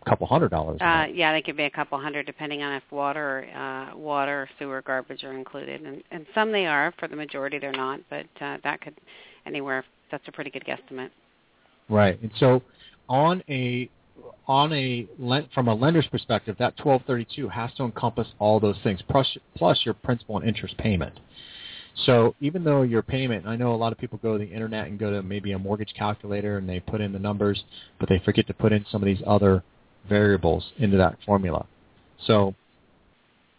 a 0.05 0.09
couple 0.09 0.27
hundred 0.27 0.49
dollars. 0.49 0.79
Uh, 0.81 1.05
yeah, 1.13 1.31
they 1.31 1.41
could 1.41 1.55
be 1.55 1.63
a 1.63 1.69
couple 1.69 1.99
hundred 1.99 2.25
depending 2.25 2.61
on 2.61 2.73
if 2.73 2.83
water, 2.91 3.47
uh, 3.55 3.95
water, 3.97 4.49
sewer, 4.59 4.81
garbage 4.81 5.23
are 5.23 5.33
included, 5.33 5.81
and, 5.81 6.03
and 6.11 6.25
some 6.33 6.51
they 6.51 6.65
are. 6.65 6.93
For 6.99 7.07
the 7.07 7.15
majority, 7.15 7.59
they're 7.59 7.71
not, 7.71 8.01
but 8.09 8.25
uh, 8.41 8.57
that 8.63 8.81
could 8.81 8.95
anywhere. 9.45 9.85
That's 10.11 10.27
a 10.27 10.31
pretty 10.31 10.49
good 10.49 10.65
guesstimate. 10.65 11.09
Right. 11.93 12.19
And 12.23 12.31
so 12.39 12.63
on 13.07 13.43
a 13.47 13.87
on 14.47 14.73
a 14.73 15.07
from 15.53 15.67
a 15.67 15.75
lender's 15.75 16.07
perspective, 16.07 16.55
that 16.57 16.73
1232 16.83 17.49
has 17.49 17.71
to 17.75 17.83
encompass 17.83 18.27
all 18.39 18.59
those 18.59 18.77
things 18.83 18.99
plus 19.09 19.37
plus 19.55 19.79
your 19.85 19.93
principal 19.93 20.37
and 20.37 20.47
interest 20.47 20.75
payment. 20.77 21.19
So 22.05 22.33
even 22.41 22.63
though 22.63 22.81
your 22.81 23.03
payment, 23.03 23.45
I 23.45 23.55
know 23.55 23.75
a 23.75 23.77
lot 23.77 23.91
of 23.91 23.99
people 23.99 24.19
go 24.23 24.35
to 24.35 24.43
the 24.43 24.51
internet 24.51 24.87
and 24.87 24.97
go 24.97 25.11
to 25.11 25.21
maybe 25.21 25.51
a 25.51 25.59
mortgage 25.59 25.93
calculator 25.95 26.57
and 26.57 26.67
they 26.67 26.79
put 26.79 26.99
in 26.99 27.13
the 27.13 27.19
numbers, 27.19 27.63
but 27.99 28.09
they 28.09 28.19
forget 28.25 28.47
to 28.47 28.53
put 28.55 28.73
in 28.73 28.83
some 28.91 29.03
of 29.03 29.05
these 29.05 29.21
other 29.27 29.63
variables 30.09 30.71
into 30.79 30.97
that 30.97 31.17
formula. 31.27 31.67
So 32.25 32.55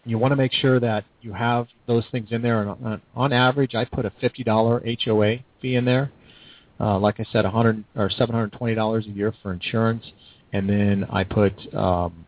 you 0.04 0.18
want 0.18 0.32
to 0.32 0.36
make 0.36 0.52
sure 0.52 0.80
that 0.80 1.04
you 1.22 1.32
have 1.32 1.68
those 1.86 2.02
things 2.10 2.28
in 2.32 2.42
there. 2.42 2.62
And 2.62 2.70
on, 2.70 3.02
on 3.14 3.32
average, 3.32 3.76
I 3.76 3.84
put 3.84 4.04
a 4.04 4.10
$50 4.10 5.04
HOA 5.04 5.36
fee 5.62 5.76
in 5.76 5.84
there 5.84 6.10
uh, 6.80 6.98
like 6.98 7.20
I 7.20 7.24
said, 7.32 7.44
100 7.44 7.84
or 7.96 8.10
720 8.10 8.74
dollars 8.74 9.06
a 9.06 9.10
year 9.10 9.32
for 9.42 9.52
insurance, 9.52 10.04
and 10.52 10.68
then 10.68 11.06
I 11.10 11.24
put 11.24 11.52
um, 11.74 12.26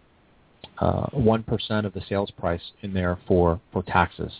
uh, 0.78 1.06
1% 1.10 1.84
of 1.84 1.92
the 1.92 2.02
sales 2.08 2.30
price 2.32 2.60
in 2.82 2.92
there 2.92 3.18
for 3.26 3.60
for 3.72 3.82
taxes 3.82 4.32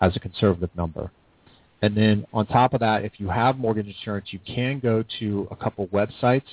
as 0.00 0.16
a 0.16 0.20
conservative 0.20 0.70
number. 0.76 1.10
And 1.82 1.96
then 1.96 2.26
on 2.32 2.46
top 2.46 2.74
of 2.74 2.80
that, 2.80 3.04
if 3.04 3.12
you 3.18 3.28
have 3.28 3.56
mortgage 3.56 3.86
insurance, 3.86 4.28
you 4.30 4.38
can 4.46 4.80
go 4.80 5.02
to 5.18 5.48
a 5.50 5.56
couple 5.56 5.86
websites. 5.88 6.44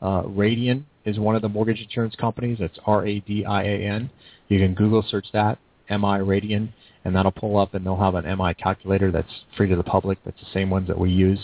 Uh, 0.00 0.22
Radian 0.22 0.84
is 1.04 1.18
one 1.18 1.34
of 1.34 1.42
the 1.42 1.48
mortgage 1.48 1.80
insurance 1.80 2.14
companies. 2.14 2.58
It's 2.60 2.78
R-A-D-I-A-N. 2.86 4.10
You 4.48 4.58
can 4.58 4.74
Google 4.74 5.04
search 5.08 5.26
that, 5.32 5.58
M-I 5.88 6.20
Radian, 6.20 6.68
and 7.04 7.14
that'll 7.14 7.32
pull 7.32 7.56
up, 7.56 7.74
and 7.74 7.84
they'll 7.84 7.96
have 7.96 8.14
an 8.14 8.24
MI 8.38 8.54
calculator 8.54 9.10
that's 9.10 9.32
free 9.56 9.68
to 9.68 9.74
the 9.74 9.82
public. 9.82 10.18
That's 10.24 10.38
the 10.38 10.46
same 10.54 10.70
ones 10.70 10.86
that 10.86 10.98
we 10.98 11.10
use. 11.10 11.40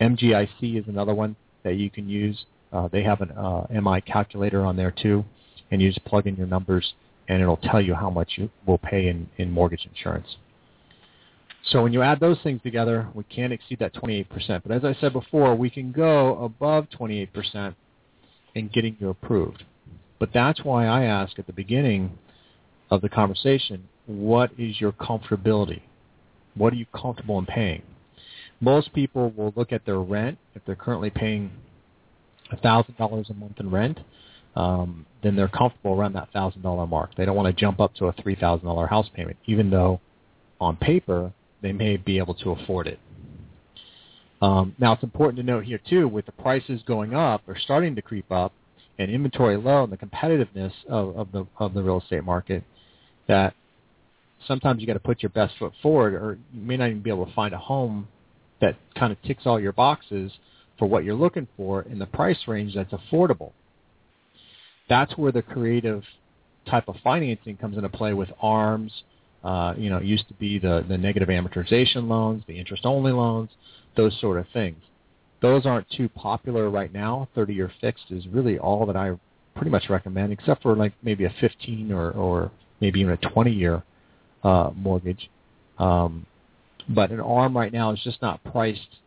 MGIC 0.00 0.80
is 0.80 0.88
another 0.88 1.14
one 1.14 1.36
that 1.62 1.74
you 1.76 1.90
can 1.90 2.08
use. 2.08 2.44
Uh, 2.72 2.88
they 2.88 3.02
have 3.02 3.20
an 3.20 3.30
uh, 3.32 3.66
MI 3.70 4.00
calculator 4.00 4.62
on 4.62 4.76
there 4.76 4.90
too, 4.90 5.24
and 5.70 5.80
you 5.80 5.90
just 5.90 6.04
plug 6.04 6.26
in 6.26 6.36
your 6.36 6.46
numbers, 6.46 6.94
and 7.28 7.40
it'll 7.40 7.56
tell 7.56 7.80
you 7.80 7.94
how 7.94 8.10
much 8.10 8.32
you 8.36 8.50
will 8.66 8.78
pay 8.78 9.08
in, 9.08 9.28
in 9.38 9.50
mortgage 9.50 9.86
insurance. 9.86 10.36
So 11.66 11.82
when 11.82 11.92
you 11.92 12.02
add 12.02 12.20
those 12.20 12.38
things 12.42 12.60
together, 12.62 13.08
we 13.14 13.24
can't 13.24 13.52
exceed 13.52 13.78
that 13.78 13.94
28%. 13.94 14.62
But 14.66 14.72
as 14.72 14.84
I 14.84 14.94
said 15.00 15.12
before, 15.14 15.54
we 15.54 15.70
can 15.70 15.92
go 15.92 16.44
above 16.44 16.88
28% 16.90 17.74
in 18.54 18.68
getting 18.68 18.96
you 19.00 19.08
approved. 19.08 19.64
But 20.18 20.30
that's 20.34 20.62
why 20.62 20.86
I 20.86 21.04
ask 21.04 21.38
at 21.38 21.46
the 21.46 21.52
beginning 21.52 22.18
of 22.90 23.00
the 23.00 23.08
conversation, 23.08 23.88
what 24.06 24.50
is 24.58 24.80
your 24.80 24.92
comfortability? 24.92 25.82
What 26.54 26.72
are 26.72 26.76
you 26.76 26.86
comfortable 26.94 27.38
in 27.38 27.46
paying? 27.46 27.82
Most 28.64 28.94
people 28.94 29.30
will 29.36 29.52
look 29.56 29.72
at 29.72 29.84
their 29.84 29.98
rent. 29.98 30.38
If 30.54 30.64
they're 30.64 30.74
currently 30.74 31.10
paying 31.10 31.50
$1,000 32.50 33.30
a 33.30 33.34
month 33.34 33.60
in 33.60 33.70
rent, 33.70 34.00
um, 34.56 35.04
then 35.22 35.36
they're 35.36 35.48
comfortable 35.48 35.92
around 35.92 36.14
that 36.14 36.32
$1,000 36.32 36.88
mark. 36.88 37.14
They 37.14 37.26
don't 37.26 37.36
want 37.36 37.54
to 37.54 37.60
jump 37.60 37.78
up 37.78 37.94
to 37.96 38.06
a 38.06 38.12
$3,000 38.14 38.88
house 38.88 39.06
payment, 39.14 39.36
even 39.44 39.68
though 39.68 40.00
on 40.62 40.76
paper 40.76 41.30
they 41.60 41.72
may 41.72 41.98
be 41.98 42.16
able 42.16 42.32
to 42.36 42.52
afford 42.52 42.86
it. 42.86 42.98
Um, 44.40 44.74
now, 44.78 44.94
it's 44.94 45.02
important 45.02 45.36
to 45.36 45.42
note 45.42 45.64
here 45.64 45.80
too, 45.86 46.08
with 46.08 46.24
the 46.24 46.32
prices 46.32 46.80
going 46.86 47.14
up 47.14 47.42
or 47.46 47.58
starting 47.58 47.94
to 47.96 48.02
creep 48.02 48.32
up, 48.32 48.52
and 48.98 49.10
inventory 49.10 49.56
low, 49.56 49.84
and 49.84 49.92
the 49.92 49.96
competitiveness 49.96 50.72
of, 50.88 51.16
of 51.18 51.32
the 51.32 51.44
of 51.58 51.74
the 51.74 51.82
real 51.82 52.00
estate 52.00 52.22
market, 52.22 52.62
that 53.26 53.52
sometimes 54.46 54.80
you 54.80 54.86
got 54.86 54.92
to 54.92 55.00
put 55.00 55.22
your 55.22 55.30
best 55.30 55.54
foot 55.58 55.72
forward, 55.82 56.14
or 56.14 56.38
you 56.52 56.62
may 56.62 56.76
not 56.76 56.90
even 56.90 57.02
be 57.02 57.10
able 57.10 57.26
to 57.26 57.32
find 57.34 57.52
a 57.54 57.58
home 57.58 58.06
that 58.64 58.76
kind 58.98 59.12
of 59.12 59.20
ticks 59.22 59.42
all 59.46 59.60
your 59.60 59.72
boxes 59.72 60.32
for 60.78 60.86
what 60.86 61.04
you're 61.04 61.14
looking 61.14 61.46
for 61.56 61.82
in 61.82 61.98
the 61.98 62.06
price 62.06 62.38
range 62.46 62.74
that's 62.74 62.92
affordable. 62.92 63.52
That's 64.88 65.16
where 65.16 65.32
the 65.32 65.42
creative 65.42 66.02
type 66.68 66.88
of 66.88 66.96
financing 67.02 67.56
comes 67.56 67.76
into 67.76 67.88
play 67.88 68.14
with 68.14 68.30
ARMs. 68.40 68.92
Uh, 69.42 69.74
you 69.76 69.90
know, 69.90 69.98
it 69.98 70.04
used 70.04 70.26
to 70.28 70.34
be 70.34 70.58
the, 70.58 70.84
the 70.88 70.96
negative 70.96 71.28
amortization 71.28 72.08
loans, 72.08 72.42
the 72.46 72.58
interest-only 72.58 73.12
loans 73.12 73.50
those 73.96 74.18
sort 74.20 74.38
of 74.38 74.46
things. 74.52 74.78
Those 75.40 75.66
aren't 75.66 75.88
too 75.90 76.08
popular 76.08 76.70
right 76.70 76.92
now. 76.92 77.28
30-year 77.36 77.70
fixed 77.80 78.06
is 78.10 78.26
really 78.28 78.58
all 78.58 78.86
that 78.86 78.96
I 78.96 79.12
pretty 79.54 79.70
much 79.70 79.88
recommend, 79.88 80.32
except 80.32 80.62
for 80.62 80.74
like 80.74 80.92
maybe 81.02 81.24
a 81.24 81.34
15 81.40 81.92
or, 81.92 82.10
or 82.12 82.50
maybe 82.80 83.00
even 83.00 83.12
a 83.12 83.16
20-year 83.18 83.82
uh, 84.42 84.70
mortgage. 84.74 85.30
Um, 85.78 86.26
but 86.88 87.10
an 87.10 87.20
ARM 87.20 87.56
right 87.56 87.72
now 87.72 87.92
is 87.92 88.00
just 88.02 88.20
not 88.20 88.42
priced 88.44 88.98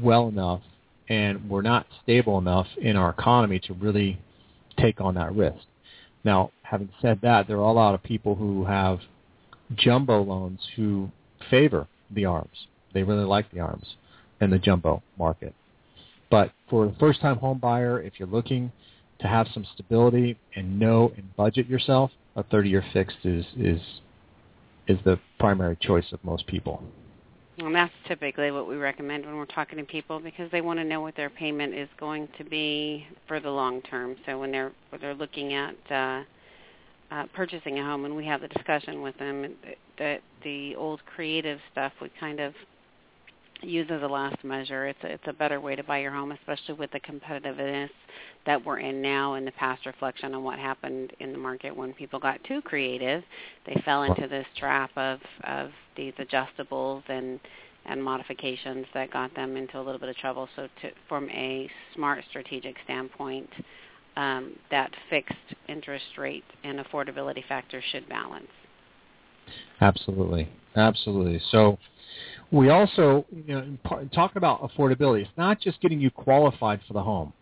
well 0.00 0.28
enough, 0.28 0.62
and 1.08 1.48
we're 1.48 1.62
not 1.62 1.86
stable 2.02 2.38
enough 2.38 2.66
in 2.80 2.96
our 2.96 3.10
economy 3.10 3.58
to 3.60 3.74
really 3.74 4.18
take 4.78 5.00
on 5.00 5.14
that 5.14 5.34
risk. 5.34 5.64
Now, 6.24 6.50
having 6.62 6.90
said 7.00 7.20
that, 7.22 7.48
there 7.48 7.58
are 7.58 7.68
a 7.68 7.72
lot 7.72 7.94
of 7.94 8.02
people 8.02 8.34
who 8.34 8.64
have 8.64 9.00
jumbo 9.74 10.22
loans 10.22 10.60
who 10.76 11.10
favor 11.50 11.86
the 12.10 12.24
ARMs. 12.24 12.66
They 12.94 13.02
really 13.02 13.24
like 13.24 13.50
the 13.50 13.60
ARMs 13.60 13.96
and 14.40 14.52
the 14.52 14.58
jumbo 14.58 15.02
market. 15.18 15.54
But 16.30 16.52
for 16.70 16.86
a 16.86 16.94
first-time 16.98 17.36
home 17.36 17.58
buyer, 17.58 18.00
if 18.00 18.14
you're 18.18 18.28
looking 18.28 18.72
to 19.20 19.28
have 19.28 19.46
some 19.52 19.66
stability 19.74 20.38
and 20.56 20.78
know 20.78 21.12
and 21.16 21.34
budget 21.36 21.68
yourself, 21.68 22.10
a 22.36 22.42
30-year 22.44 22.84
fixed 22.92 23.18
is 23.24 23.44
is 23.56 23.80
is 24.88 24.98
the 25.04 25.18
primary 25.38 25.76
choice 25.80 26.06
of 26.12 26.24
most 26.24 26.46
people. 26.46 26.82
And 27.66 27.74
that's 27.74 27.92
typically 28.06 28.50
what 28.50 28.68
we 28.68 28.76
recommend 28.76 29.24
when 29.24 29.36
we're 29.36 29.46
talking 29.46 29.78
to 29.78 29.84
people 29.84 30.18
because 30.18 30.50
they 30.50 30.60
want 30.60 30.78
to 30.78 30.84
know 30.84 31.00
what 31.00 31.16
their 31.16 31.30
payment 31.30 31.74
is 31.74 31.88
going 31.98 32.28
to 32.38 32.44
be 32.44 33.06
for 33.28 33.40
the 33.40 33.50
long 33.50 33.82
term. 33.82 34.16
So 34.26 34.38
when 34.38 34.50
they're 34.50 34.72
when 34.90 35.00
they're 35.00 35.14
looking 35.14 35.54
at 35.54 35.74
uh, 35.90 36.22
uh, 37.12 37.26
purchasing 37.34 37.78
a 37.78 37.84
home, 37.84 38.04
and 38.04 38.16
we 38.16 38.24
have 38.26 38.40
the 38.40 38.48
discussion 38.48 39.02
with 39.02 39.16
them 39.18 39.54
that 39.98 40.22
the 40.42 40.74
old 40.76 41.00
creative 41.04 41.58
stuff 41.70 41.92
we 42.00 42.10
kind 42.18 42.40
of 42.40 42.54
use 43.62 43.88
as 43.90 44.02
a 44.02 44.06
last 44.06 44.42
measure. 44.44 44.86
It's 44.86 45.02
a, 45.02 45.12
it's 45.12 45.26
a 45.26 45.32
better 45.32 45.60
way 45.60 45.76
to 45.76 45.82
buy 45.82 45.98
your 45.98 46.12
home, 46.12 46.32
especially 46.32 46.74
with 46.74 46.90
the 46.92 47.00
competitiveness 47.00 47.90
that 48.46 48.64
we're 48.64 48.80
in 48.80 49.00
now 49.00 49.34
and 49.34 49.46
the 49.46 49.52
past 49.52 49.86
reflection 49.86 50.34
on 50.34 50.42
what 50.42 50.58
happened 50.58 51.12
in 51.20 51.32
the 51.32 51.38
market 51.38 51.76
when 51.76 51.92
people 51.92 52.18
got 52.18 52.42
too 52.44 52.60
creative. 52.62 53.22
They 53.66 53.80
fell 53.84 54.02
into 54.02 54.26
this 54.28 54.46
trap 54.58 54.90
of, 54.96 55.20
of 55.44 55.70
these 55.96 56.14
adjustables 56.14 57.02
and 57.08 57.40
and 57.84 58.02
modifications 58.02 58.86
that 58.94 59.10
got 59.10 59.34
them 59.34 59.56
into 59.56 59.78
a 59.78 59.82
little 59.82 59.98
bit 59.98 60.08
of 60.08 60.16
trouble. 60.16 60.48
So 60.54 60.68
to, 60.82 60.90
from 61.08 61.28
a 61.30 61.68
smart 61.94 62.22
strategic 62.30 62.76
standpoint, 62.84 63.50
um, 64.16 64.56
that 64.70 64.90
fixed 65.10 65.34
interest 65.68 66.04
rate 66.18 66.44
and 66.64 66.78
affordability 66.78 67.44
factor 67.48 67.82
should 67.90 68.08
balance. 68.08 68.46
Absolutely, 69.80 70.48
absolutely. 70.76 71.40
So 71.50 71.78
we 72.52 72.68
also, 72.68 73.24
you 73.34 73.54
know, 73.54 73.78
talking 74.14 74.36
about 74.36 74.60
affordability, 74.60 75.22
it's 75.22 75.30
not 75.38 75.58
just 75.58 75.80
getting 75.80 75.98
you 75.98 76.10
qualified 76.10 76.80
for 76.86 76.92
the 76.92 77.02
home, 77.02 77.32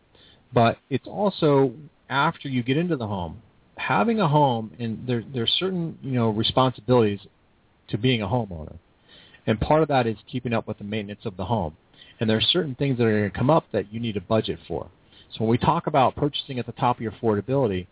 but 0.55 0.79
it's 0.88 1.07
also 1.09 1.73
after 2.09 2.49
you 2.49 2.62
get 2.62 2.76
into 2.76 2.97
the 2.97 3.07
home, 3.07 3.43
having 3.76 4.21
a 4.21 4.29
home, 4.29 4.71
and 4.79 5.05
there, 5.07 5.25
there's 5.35 5.50
certain, 5.59 5.99
you 6.00 6.12
know, 6.12 6.31
responsibilities 6.31 7.19
to 7.88 7.99
being 7.99 8.23
a 8.23 8.26
homeowner. 8.26 8.76
And 9.47 9.61
part 9.61 9.83
of 9.83 9.88
that 9.88 10.07
is 10.07 10.17
keeping 10.31 10.52
up 10.52 10.69
with 10.69 10.79
the 10.79 10.85
maintenance 10.85 11.23
of 11.25 11.37
the 11.37 11.45
home. 11.45 11.76
And 12.21 12.31
there 12.31 12.37
are 12.37 12.43
certain 12.43 12.76
things 12.76 12.99
that 12.99 13.05
are 13.05 13.19
going 13.19 13.31
to 13.31 13.37
come 13.37 13.50
up 13.50 13.64
that 13.73 13.93
you 13.93 13.99
need 13.99 14.12
to 14.14 14.21
budget 14.21 14.61
for. 14.69 14.88
So 15.33 15.40
when 15.40 15.49
we 15.49 15.59
talk 15.59 15.88
about 15.88 16.14
purchasing 16.14 16.59
at 16.61 16.67
the 16.67 16.73
top 16.73 16.97
of 16.97 17.02
your 17.02 17.12
affordability, 17.12 17.87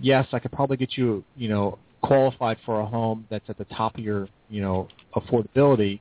yes, 0.00 0.26
I 0.32 0.38
could 0.38 0.52
probably 0.52 0.78
get 0.78 0.96
you, 0.96 1.22
you 1.36 1.48
know, 1.48 1.78
qualified 2.02 2.58
for 2.64 2.80
a 2.80 2.86
home 2.86 3.26
that's 3.28 3.48
at 3.48 3.58
the 3.58 3.64
top 3.64 3.98
of 3.98 4.04
your, 4.04 4.28
you 4.48 4.62
know, 4.62 4.88
affordability 5.14 6.00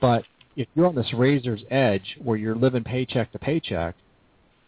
but 0.00 0.24
if 0.56 0.68
you're 0.74 0.86
on 0.86 0.94
this 0.94 1.12
razor's 1.14 1.62
edge 1.70 2.18
where 2.22 2.36
you're 2.36 2.54
living 2.54 2.84
paycheck 2.84 3.32
to 3.32 3.38
paycheck, 3.38 3.94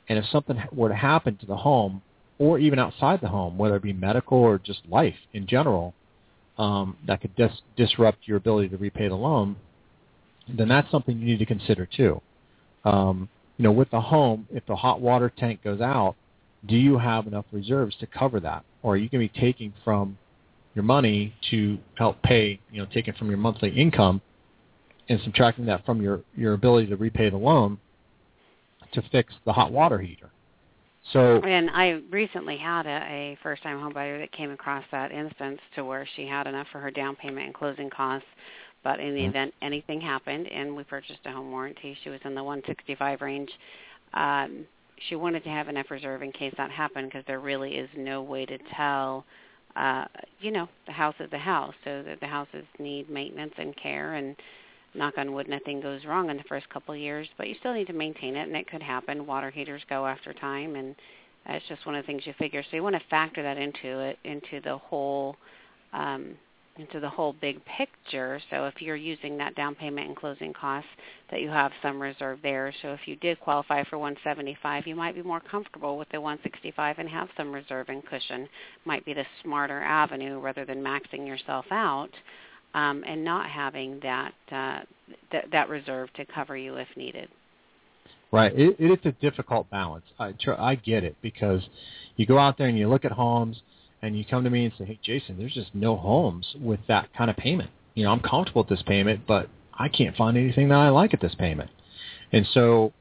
and 0.09 0.19
if 0.19 0.25
something 0.26 0.62
were 0.73 0.88
to 0.88 0.95
happen 0.95 1.37
to 1.37 1.47
the 1.47 1.57
home 1.57 2.02
or 2.38 2.59
even 2.59 2.79
outside 2.79 3.21
the 3.21 3.29
home, 3.29 3.59
whether 3.59 3.76
it 3.76 3.83
be 3.83 3.93
medical 3.93 4.38
or 4.38 4.59
just 4.59 4.81
life 4.88 5.17
in 5.33 5.47
general, 5.47 5.95
um, 6.59 6.97
that 7.07 7.21
could 7.21 7.35
dis- 7.37 7.62
disrupt 7.76 8.19
your 8.26 8.37
ability 8.37 8.69
to 8.69 8.76
repay 8.76 9.09
the 9.09 9.14
loan, 9.14 9.57
then 10.49 10.69
that's 10.69 10.91
something 10.91 11.19
you 11.19 11.26
need 11.26 11.38
to 11.38 11.47
consider 11.47 11.87
too. 11.87 12.21
Um, 12.85 13.29
you 13.57 13.64
know, 13.64 13.73
with 13.73 13.91
the 13.91 14.00
home, 14.00 14.47
if 14.50 14.67
the 14.67 14.76
hot 14.76 15.00
water 15.00 15.33
tank 15.37 15.62
goes 15.62 15.81
out, 15.81 16.17
do 16.67 16.76
you 16.76 16.99
have 16.99 17.26
enough 17.26 17.45
reserves 17.52 17.97
to 18.00 18.07
cover 18.07 18.41
that, 18.41 18.64
or 18.83 18.95
are 18.95 18.97
you 18.97 19.09
going 19.09 19.26
to 19.26 19.33
be 19.33 19.41
taking 19.41 19.73
from 19.85 20.19
your 20.75 20.85
money 20.85 21.35
to 21.50 21.79
help 21.97 22.23
pay, 22.23 22.59
you 22.71 22.81
know, 22.81 22.88
taking 22.93 23.14
from 23.14 23.29
your 23.29 23.38
monthly 23.38 23.71
income 23.71 24.21
and 25.09 25.21
subtracting 25.25 25.67
that 25.67 25.85
from 25.85 26.01
your, 26.01 26.21
your 26.35 26.55
ability 26.55 26.89
to 26.89 26.97
repay 26.97 27.31
the 27.31 27.37
loan 27.37 27.79
to 28.93 29.03
fix 29.11 29.33
the 29.45 29.53
hot 29.53 29.73
water 29.73 29.99
heater. 29.99 30.31
So 31.13 31.41
and 31.43 31.69
I 31.71 32.01
recently 32.11 32.57
had 32.57 32.87
a, 32.87 32.91
a 32.91 33.39
first-time 33.43 33.79
homebuyer 33.79 34.21
that 34.21 34.31
came 34.33 34.51
across 34.51 34.85
that 34.93 35.11
instance 35.11 35.59
to 35.75 35.85
where 35.85 36.07
she 36.15 36.27
had 36.27 36.47
enough 36.47 36.69
for 36.71 36.79
her 36.79 36.91
down 36.91 37.17
payment 37.17 37.47
and 37.47 37.55
closing 37.55 37.91
costs, 37.91 38.29
but 38.85 39.01
in 39.01 39.15
the 39.15 39.21
mm-hmm. 39.21 39.31
event 39.31 39.55
anything 39.63 40.01
happened 40.01 40.47
and 40.47 40.75
we 40.75 40.85
purchased 40.85 41.19
a 41.25 41.33
home 41.33 41.51
warranty, 41.51 41.97
she 42.05 42.11
was 42.11 42.21
in 42.25 42.35
the 42.35 42.43
165 42.43 43.21
range. 43.21 43.51
Um, 44.15 44.65
she 45.09 45.17
wanted 45.17 45.43
to 45.43 45.51
have 45.51 45.69
enough 45.69 45.91
reserve 45.91 46.23
in 46.23 46.31
case 46.31 46.55
that 46.57 46.71
happened 46.71 47.09
because 47.09 47.25
there 47.27 47.41
really 47.41 47.73
is 47.73 47.91
no 47.97 48.23
way 48.23 48.47
to 48.47 48.59
tell. 48.77 49.25
Uh, 49.75 50.05
you 50.41 50.53
know, 50.53 50.69
the 50.87 50.93
house 50.93 51.15
is 51.19 51.31
the 51.31 51.39
house, 51.39 51.75
so 51.85 52.03
that 52.05 52.21
the 52.21 52.27
houses 52.27 52.65
need 52.79 53.11
maintenance 53.11 53.55
and 53.57 53.75
care 53.77 54.15
and 54.15 54.37
knock 54.95 55.15
on 55.17 55.33
wood, 55.33 55.49
nothing 55.49 55.81
goes 55.81 56.05
wrong 56.05 56.31
in 56.31 56.37
the 56.37 56.43
first 56.45 56.69
couple 56.69 56.95
of 56.95 57.01
years, 57.01 57.29
but 57.37 57.49
you 57.49 57.55
still 57.61 57.75
need 57.75 57.87
to 57.87 57.93
maintain 57.93 58.37
it, 58.37 58.47
and 58.47 58.57
it 58.57 58.69
could 58.69 58.83
happen. 58.83 59.27
Water 59.27 59.51
heaters 59.51 59.83
go 59.89 60.07
after 60.07 60.33
time, 60.33 60.77
and 60.77 60.95
it's 61.47 61.67
just 61.69 61.85
one 61.87 61.95
of 61.95 62.03
the 62.03 62.07
things 62.07 62.27
you 62.27 62.35
figure. 62.39 62.63
So 62.63 62.77
you 62.77 62.83
want 62.83 62.97
to 62.97 63.09
factor 63.09 63.43
that 63.43 63.59
into 63.59 64.01
it, 64.01 64.19
into 64.25 64.61
the 64.61 64.79
whole, 64.79 65.37
um, 65.93 66.37
into 66.77 67.01
the 67.01 67.09
whole 67.09 67.35
big 67.35 67.61
picture. 67.65 68.41
So 68.51 68.67
if 68.67 68.81
you're 68.81 68.97
using 68.97 69.37
that 69.39 69.55
down 69.55 69.75
payment 69.75 70.09
and 70.09 70.17
closing 70.17 70.53
costs, 70.53 70.89
that 71.31 71.41
you 71.41 71.49
have 71.49 71.73
some 71.83 72.01
reserve 72.01 72.39
there. 72.43 72.73
So 72.81 72.93
if 72.93 73.01
you 73.07 73.17
did 73.17 73.41
qualify 73.41 73.85
for 73.85 73.99
175, 73.99 74.87
you 74.87 74.95
might 74.95 75.15
be 75.15 75.23
more 75.23 75.41
comfortable 75.41 75.99
with 75.99 76.09
the 76.11 76.21
165 76.21 76.99
and 76.99 77.09
have 77.09 77.29
some 77.37 77.53
reserve 77.53 77.89
and 77.89 78.05
cushion. 78.07 78.49
Might 78.85 79.05
be 79.05 79.15
the 79.15 79.27
smarter 79.43 79.83
avenue 79.83 80.39
rather 80.39 80.65
than 80.65 80.83
maxing 80.83 81.27
yourself 81.27 81.67
out 81.71 82.11
um, 82.75 83.05
and 83.07 83.25
not 83.25 83.49
having 83.49 84.00
that, 84.02 84.33
uh, 84.50 84.81
th- 85.31 85.45
that 85.52 85.69
reserve 85.69 86.12
to 86.14 86.25
cover 86.25 86.57
you 86.57 86.76
if 86.76 86.88
needed. 86.97 87.29
Right. 88.33 88.52
It, 88.59 88.76
it 88.79 88.91
is 88.91 88.99
a 89.05 89.12
difficult 89.12 89.69
balance. 89.69 90.07
I, 90.19 90.33
tr- 90.33 90.52
I 90.59 90.75
get 90.76 91.05
it 91.05 91.17
because 91.21 91.61
you 92.17 92.25
go 92.25 92.38
out 92.38 92.57
there 92.57 92.67
and 92.67 92.79
you 92.79 92.88
look 92.88 93.05
at 93.05 93.12
homes 93.12 93.61
and 94.00 94.17
you 94.17 94.25
come 94.25 94.43
to 94.45 94.50
me 94.50 94.64
and 94.64 94.75
say, 94.79 94.85
"Hey, 94.85 94.99
Jayson, 95.07 95.38
there's 95.38 95.55
just 95.55 95.75
no 95.75 95.97
homes 95.97 96.57
with 96.61 96.81
that 96.88 97.12
kind 97.14 97.31
of 97.31 97.37
payment. 97.37 97.71
You 97.95 98.05
know, 98.05 98.11
I'm 98.11 98.21
comfortable 98.21 98.62
with 98.62 98.71
this 98.71 98.83
payment, 98.87 99.21
but 99.26 99.49
I 99.75 99.88
can't 99.88 100.17
find 100.17 100.37
anything 100.37 100.69
that 100.71 100.79
I 100.79 100.88
like 100.88 101.14
at 101.14 101.21
this 101.21 101.35
payment." 101.35 101.71
And 102.33 102.47
so 102.52 102.93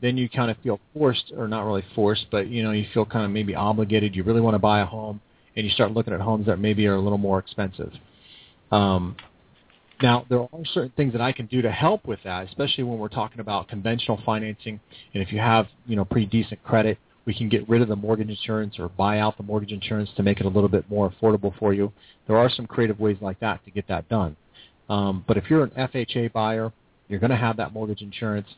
then 0.00 0.16
you 0.16 0.28
kind 0.28 0.50
of 0.50 0.56
feel 0.58 0.80
forced, 0.94 1.32
or 1.36 1.48
not 1.48 1.66
really 1.66 1.84
forced, 1.94 2.26
but 2.30 2.48
you 2.48 2.62
know, 2.62 2.72
you 2.72 2.86
feel 2.94 3.04
kind 3.04 3.24
of 3.24 3.30
maybe 3.30 3.54
obligated. 3.54 4.16
You 4.16 4.22
really 4.24 4.40
want 4.40 4.54
to 4.54 4.58
buy 4.58 4.80
a 4.80 4.86
home, 4.86 5.20
and 5.54 5.66
you 5.66 5.72
start 5.72 5.92
looking 5.92 6.14
at 6.14 6.20
homes 6.20 6.46
that 6.46 6.58
maybe 6.58 6.86
are 6.86 6.94
a 6.94 7.00
little 7.00 7.18
more 7.18 7.38
expensive. 7.38 7.92
Um, 8.70 9.16
now, 10.00 10.24
there 10.28 10.40
are 10.40 10.48
certain 10.72 10.92
things 10.96 11.12
that 11.12 11.20
I 11.20 11.32
can 11.32 11.46
do 11.46 11.60
to 11.62 11.70
help 11.70 12.06
with 12.06 12.20
that, 12.24 12.46
especially 12.46 12.84
when 12.84 12.98
we're 12.98 13.08
talking 13.08 13.40
about 13.40 13.68
conventional 13.68 14.20
financing. 14.24 14.78
And 15.12 15.22
if 15.22 15.32
you 15.32 15.40
have, 15.40 15.66
you 15.86 15.96
know, 15.96 16.04
pretty 16.04 16.26
decent 16.26 16.62
credit, 16.62 16.98
we 17.24 17.34
can 17.34 17.48
get 17.48 17.68
rid 17.68 17.82
of 17.82 17.88
the 17.88 17.96
mortgage 17.96 18.28
insurance 18.28 18.78
or 18.78 18.88
buy 18.88 19.18
out 19.18 19.36
the 19.36 19.42
mortgage 19.42 19.72
insurance 19.72 20.08
to 20.16 20.22
make 20.22 20.40
it 20.40 20.46
a 20.46 20.48
little 20.48 20.68
bit 20.68 20.88
more 20.88 21.10
affordable 21.10 21.56
for 21.58 21.74
you. 21.74 21.92
There 22.26 22.36
are 22.36 22.48
some 22.48 22.66
creative 22.66 23.00
ways 23.00 23.18
like 23.20 23.40
that 23.40 23.64
to 23.64 23.70
get 23.70 23.88
that 23.88 24.08
done. 24.08 24.36
Um, 24.88 25.24
but 25.26 25.36
if 25.36 25.50
you're 25.50 25.64
an 25.64 25.70
FHA 25.70 26.32
buyer, 26.32 26.72
you're 27.08 27.20
going 27.20 27.30
to 27.30 27.36
have 27.36 27.56
that 27.56 27.72
mortgage 27.72 28.00
insurance. 28.00 28.48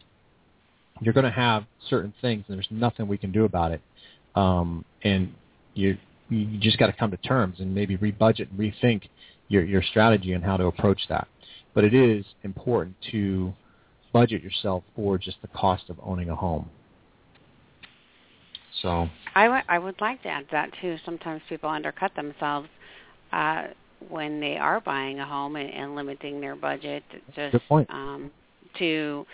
You're 1.01 1.15
going 1.15 1.25
to 1.25 1.31
have 1.31 1.65
certain 1.89 2.13
things, 2.21 2.45
and 2.49 2.57
there's 2.57 2.69
nothing 2.71 3.09
we 3.09 3.17
can 3.17 3.33
do 3.33 3.45
about 3.45 3.73
it. 3.73 3.81
Um, 4.35 4.85
and 5.03 5.35
you 5.75 5.97
you 6.29 6.59
just 6.59 6.79
got 6.79 6.87
to 6.87 6.93
come 6.93 7.11
to 7.11 7.17
terms 7.17 7.59
and 7.59 7.75
maybe 7.75 7.97
rebudget 7.97 8.51
and 8.51 8.59
rethink 8.59 9.09
your, 9.51 9.65
your 9.65 9.83
strategy 9.83 10.33
and 10.33 10.43
how 10.43 10.57
to 10.57 10.67
approach 10.67 11.03
that. 11.11 11.29
But 11.75 11.85
it 11.85 11.93
is 11.93 12.25
important 12.45 12.97
to 13.11 13.53
budget 14.13 14.43
yourself 14.43 14.83
for 14.97 15.19
just 15.19 15.43
the 15.43 15.49
cost 15.49 15.91
of 15.91 15.99
owning 16.03 16.31
a 16.31 16.35
home. 16.35 16.71
So 18.81 19.09
I, 19.35 19.45
w- 19.45 19.63
I 19.69 19.79
would 19.79 20.01
like 20.01 20.23
to 20.23 20.29
add 20.29 20.47
that 20.53 20.71
too. 20.81 20.97
Sometimes 21.05 21.43
people 21.49 21.69
undercut 21.69 22.15
themselves 22.15 22.69
uh, 23.33 23.67
when 24.09 24.41
they 24.41 24.57
are 24.57 24.81
buying 24.81 25.21
a 25.21 25.27
home 25.27 25.57
and, 25.57 25.69
and 25.71 25.95
limiting 25.95 26.41
their 26.41 26.57
budget 26.57 27.03
just 27.35 27.57
um, 27.91 28.31
to 28.79 29.27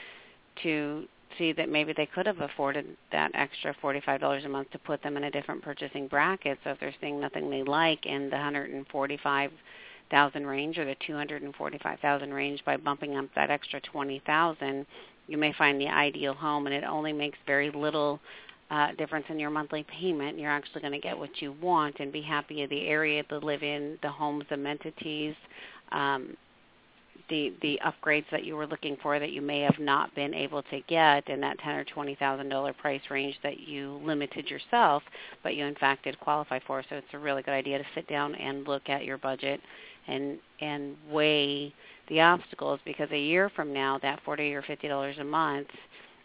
to 0.63 1.05
see 1.37 1.53
that 1.53 1.69
maybe 1.69 1.93
they 1.93 2.07
could 2.07 2.25
have 2.25 2.41
afforded 2.41 2.87
that 3.13 3.31
extra 3.35 3.75
$45 3.83 4.47
a 4.47 4.49
month 4.49 4.71
to 4.71 4.79
put 4.79 5.03
them 5.03 5.19
in 5.19 5.25
a 5.25 5.31
different 5.31 5.63
purchasing 5.63 6.09
bracket. 6.09 6.59
So 6.65 6.71
if 6.71 6.81
they're 6.81 6.95
seeing 6.99 7.21
nothing 7.21 7.51
they 7.51 7.63
like 7.63 8.07
in 8.07 8.31
the 8.31 8.37
145 8.37 9.51
thousand 10.11 10.47
range 10.47 10.79
or 10.79 10.85
the 10.85 10.97
245,000 11.07 12.35
range 12.35 12.65
by 12.65 12.77
bumping 12.77 13.17
up 13.17 13.27
that 13.35 13.51
extra 13.51 13.81
20,000, 13.81 14.87
you 15.27 15.39
may 15.39 15.53
find 15.53 15.81
the 15.81 15.89
ideal 15.89 16.35
home 16.35 16.67
and 16.67 16.75
it 16.75 16.85
only 16.85 17.13
makes 17.13 17.39
very 17.47 17.71
little 17.71 18.21
uh, 18.71 18.93
difference 18.99 19.27
in 19.29 19.39
your 19.39 19.51
monthly 19.51 19.85
payment. 19.85 20.39
You're 20.39 20.51
actually 20.51 20.81
going 20.81 20.93
to 20.93 20.99
get 20.99 21.17
what 21.17 21.41
you 21.41 21.55
want 21.61 21.97
and 22.01 22.13
be 22.13 22.23
happy 22.23 22.63
in 22.63 22.71
the 22.71 22.87
area 22.87 23.23
to 23.25 23.39
live 23.39 23.63
in, 23.63 23.99
the 24.03 24.11
home's 24.11 24.47
amenities, 24.51 25.35
um, 25.93 26.37
the 27.29 27.53
the 27.63 27.81
upgrades 27.85 28.27
that 28.31 28.45
you 28.45 28.57
were 28.57 28.67
looking 28.67 28.97
for 29.03 29.19
that 29.19 29.33
you 29.33 29.41
may 29.43 29.61
have 29.61 29.79
not 29.79 30.15
been 30.15 30.35
able 30.35 30.63
to 30.65 30.81
get 30.89 31.29
in 31.29 31.41
that 31.41 31.59
ten 31.59 31.75
or 31.75 31.85
twenty 31.85 32.15
thousand 32.15 32.49
dollar 32.49 32.73
price 32.73 33.01
range 33.11 33.37
that 33.43 33.61
you 33.61 34.01
limited 34.05 34.49
yourself, 34.49 35.03
but 35.43 35.55
you 35.55 35.65
in 35.65 35.75
fact 35.77 36.05
did 36.05 36.19
qualify 36.21 36.59
for. 36.67 36.83
So 36.89 36.97
it's 36.97 37.07
a 37.13 37.19
really 37.19 37.43
good 37.43 37.55
idea 37.55 37.79
to 37.79 37.85
sit 37.95 38.07
down 38.09 38.35
and 38.37 38.67
look 38.67 38.89
at 38.89 39.05
your 39.05 39.19
budget 39.19 39.61
and 40.09 40.39
and 40.61 40.97
weigh 41.11 41.73
the 42.09 42.21
obstacles 42.21 42.81
because 42.85 43.11
a 43.11 43.19
year 43.19 43.51
from 43.55 43.73
now 43.73 43.99
that 44.03 44.21
forty 44.25 44.55
or 44.55 44.63
fifty 44.63 44.89
dollars 44.89 45.17
a 45.19 45.25
month 45.25 45.69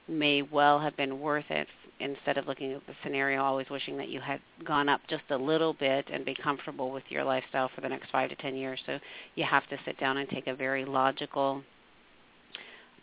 may 0.07 0.41
well 0.41 0.79
have 0.79 0.95
been 0.97 1.19
worth 1.19 1.49
it 1.49 1.67
instead 2.01 2.37
of 2.37 2.47
looking 2.47 2.73
at 2.73 2.85
the 2.87 2.93
scenario 3.03 3.41
always 3.41 3.69
wishing 3.69 3.97
that 3.97 4.09
you 4.09 4.19
had 4.19 4.41
gone 4.65 4.89
up 4.89 5.01
just 5.07 5.23
a 5.29 5.37
little 5.37 5.73
bit 5.73 6.07
and 6.11 6.25
be 6.25 6.35
comfortable 6.35 6.91
with 6.91 7.03
your 7.09 7.23
lifestyle 7.23 7.69
for 7.73 7.81
the 7.81 7.89
next 7.89 8.09
five 8.11 8.29
to 8.29 8.35
ten 8.35 8.55
years. 8.55 8.79
So 8.85 8.99
you 9.35 9.43
have 9.43 9.67
to 9.69 9.77
sit 9.85 9.99
down 9.99 10.17
and 10.17 10.27
take 10.29 10.47
a 10.47 10.55
very 10.55 10.85
logical 10.85 11.63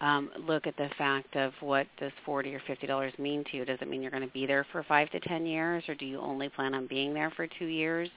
um, 0.01 0.31
look 0.47 0.69
at 0.69 0.77
the 0.77 0.89
fact 0.97 1.35
of 1.37 1.53
what 1.61 1.87
does 1.99 2.13
forty 2.25 2.55
or 2.55 2.63
fifty 2.67 2.87
dollars 2.87 3.13
mean 3.19 3.45
to 3.51 3.57
you. 3.57 3.65
Does 3.65 3.79
it 3.81 3.89
mean 3.89 4.03
you're 4.03 4.11
going 4.11 4.27
to 4.27 4.33
be 4.33 4.47
there 4.47 4.67
for 4.71 4.83
five 4.85 5.11
to 5.11 5.21
ten 5.21 5.47
years 5.47 5.85
or 5.89 5.95
do 5.95 6.07
you 6.07 6.21
only 6.21 6.49
plan 6.49 6.75
on 6.75 6.87
being 6.87 7.15
there 7.15 7.33
for 7.35 7.47
two 7.47 7.67
years 7.67 8.09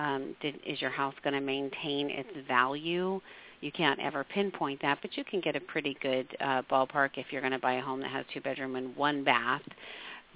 um, 0.00 0.34
did, 0.40 0.56
is 0.66 0.80
your 0.80 0.90
house 0.90 1.14
going 1.22 1.34
to 1.34 1.40
maintain 1.40 2.10
its 2.10 2.28
value? 2.48 3.20
You 3.60 3.72
can't 3.72 4.00
ever 4.00 4.24
pinpoint 4.24 4.80
that, 4.80 4.98
but 5.02 5.16
you 5.16 5.24
can 5.24 5.40
get 5.40 5.56
a 5.56 5.60
pretty 5.60 5.96
good 6.02 6.26
uh, 6.40 6.62
ballpark 6.70 7.10
if 7.16 7.26
you're 7.30 7.42
going 7.42 7.52
to 7.52 7.58
buy 7.58 7.74
a 7.74 7.82
home 7.82 8.00
that 8.00 8.10
has 8.10 8.24
two 8.32 8.40
bedroom 8.40 8.76
and 8.76 8.96
one 8.96 9.22
bath 9.22 9.62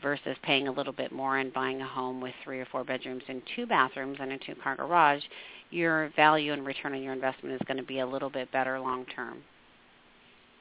versus 0.02 0.36
paying 0.42 0.68
a 0.68 0.72
little 0.72 0.92
bit 0.92 1.12
more 1.12 1.38
and 1.38 1.52
buying 1.54 1.80
a 1.80 1.86
home 1.86 2.20
with 2.20 2.34
three 2.44 2.60
or 2.60 2.66
four 2.66 2.84
bedrooms 2.84 3.22
and 3.28 3.40
two 3.56 3.64
bathrooms 3.64 4.18
and 4.20 4.32
a 4.32 4.38
two 4.38 4.54
car 4.62 4.76
garage. 4.76 5.22
Your 5.70 6.12
value 6.14 6.52
and 6.52 6.66
return 6.66 6.92
on 6.92 7.02
your 7.02 7.14
investment 7.14 7.54
is 7.54 7.60
going 7.66 7.78
to 7.78 7.84
be 7.84 8.00
a 8.00 8.06
little 8.06 8.30
bit 8.30 8.52
better 8.52 8.78
long 8.78 9.06
term. 9.06 9.38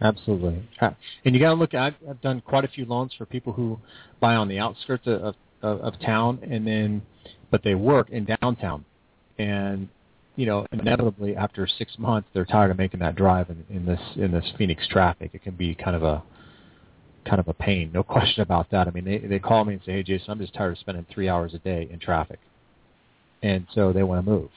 Absolutely, 0.01 0.61
and 0.81 1.35
you 1.35 1.39
got 1.39 1.49
to 1.49 1.53
look. 1.53 1.73
I've, 1.73 1.93
I've 2.09 2.19
done 2.21 2.41
quite 2.41 2.65
a 2.65 2.67
few 2.67 2.85
loans 2.85 3.13
for 3.17 3.25
people 3.25 3.53
who 3.53 3.79
buy 4.19 4.35
on 4.35 4.47
the 4.47 4.59
outskirts 4.59 5.03
of, 5.05 5.35
of, 5.61 5.81
of 5.81 5.99
town, 6.01 6.39
and 6.49 6.65
then 6.65 7.01
but 7.53 7.61
they 7.63 7.75
work 7.75 8.09
in 8.09 8.25
downtown, 8.25 8.83
and 9.37 9.87
you 10.35 10.45
know 10.45 10.65
inevitably 10.71 11.35
after 11.35 11.67
six 11.67 11.97
months 11.97 12.27
they're 12.33 12.45
tired 12.45 12.71
of 12.71 12.77
making 12.77 12.99
that 12.99 13.15
drive 13.15 13.49
in, 13.49 13.63
in 13.69 13.85
this 13.85 14.01
in 14.15 14.31
this 14.31 14.45
Phoenix 14.57 14.87
traffic. 14.87 15.31
It 15.33 15.43
can 15.43 15.55
be 15.55 15.75
kind 15.75 15.95
of 15.95 16.03
a 16.03 16.23
kind 17.25 17.39
of 17.39 17.47
a 17.47 17.53
pain, 17.53 17.91
no 17.93 18.03
question 18.03 18.41
about 18.41 18.69
that. 18.71 18.87
I 18.87 18.91
mean, 18.91 19.05
they 19.05 19.19
they 19.19 19.39
call 19.39 19.65
me 19.65 19.73
and 19.73 19.83
say, 19.85 19.93
"Hey, 19.93 20.03
Jayson, 20.03 20.29
I'm 20.29 20.39
just 20.39 20.53
tired 20.53 20.73
of 20.73 20.77
spending 20.79 21.05
three 21.13 21.29
hours 21.29 21.53
a 21.53 21.59
day 21.59 21.87
in 21.91 21.99
traffic," 21.99 22.39
and 23.41 23.65
so 23.73 23.93
they 23.93 24.03
want 24.03 24.23
to 24.23 24.29
move. 24.29 24.49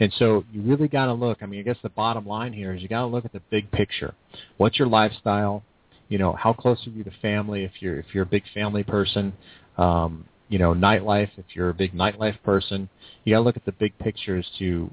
And 0.00 0.12
so 0.18 0.44
you 0.52 0.62
really 0.62 0.88
got 0.88 1.06
to 1.06 1.12
look. 1.12 1.38
I 1.42 1.46
mean, 1.46 1.60
I 1.60 1.62
guess 1.62 1.76
the 1.82 1.88
bottom 1.88 2.26
line 2.26 2.52
here 2.52 2.72
is 2.72 2.82
you 2.82 2.88
got 2.88 3.00
to 3.00 3.06
look 3.06 3.24
at 3.24 3.32
the 3.32 3.42
big 3.50 3.70
picture. 3.70 4.14
What's 4.56 4.78
your 4.78 4.88
lifestyle? 4.88 5.62
You 6.08 6.18
know, 6.18 6.32
how 6.32 6.52
close 6.52 6.86
are 6.86 6.90
you 6.90 7.04
to 7.04 7.12
family? 7.20 7.64
If 7.64 7.72
you're 7.80 7.98
if 7.98 8.06
you're 8.12 8.22
a 8.22 8.26
big 8.26 8.44
family 8.54 8.82
person, 8.82 9.32
um, 9.76 10.24
you 10.48 10.58
know, 10.58 10.72
nightlife, 10.72 11.30
if 11.36 11.44
you're 11.54 11.70
a 11.70 11.74
big 11.74 11.92
nightlife 11.92 12.42
person, 12.42 12.88
you 13.24 13.34
got 13.34 13.38
to 13.38 13.44
look 13.44 13.56
at 13.56 13.64
the 13.64 13.72
big 13.72 13.96
picture 13.98 14.36
as 14.36 14.46
to 14.58 14.90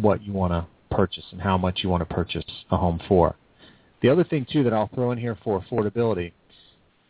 what 0.00 0.22
you 0.22 0.32
want 0.32 0.52
to 0.52 0.66
purchase 0.94 1.24
and 1.32 1.40
how 1.40 1.56
much 1.56 1.80
you 1.82 1.88
want 1.88 2.06
to 2.06 2.14
purchase 2.14 2.44
a 2.70 2.76
home 2.76 3.00
for. 3.08 3.36
The 4.02 4.08
other 4.08 4.24
thing 4.24 4.46
too 4.50 4.64
that 4.64 4.72
I'll 4.72 4.90
throw 4.94 5.12
in 5.12 5.18
here 5.18 5.38
for 5.42 5.60
affordability, 5.60 6.32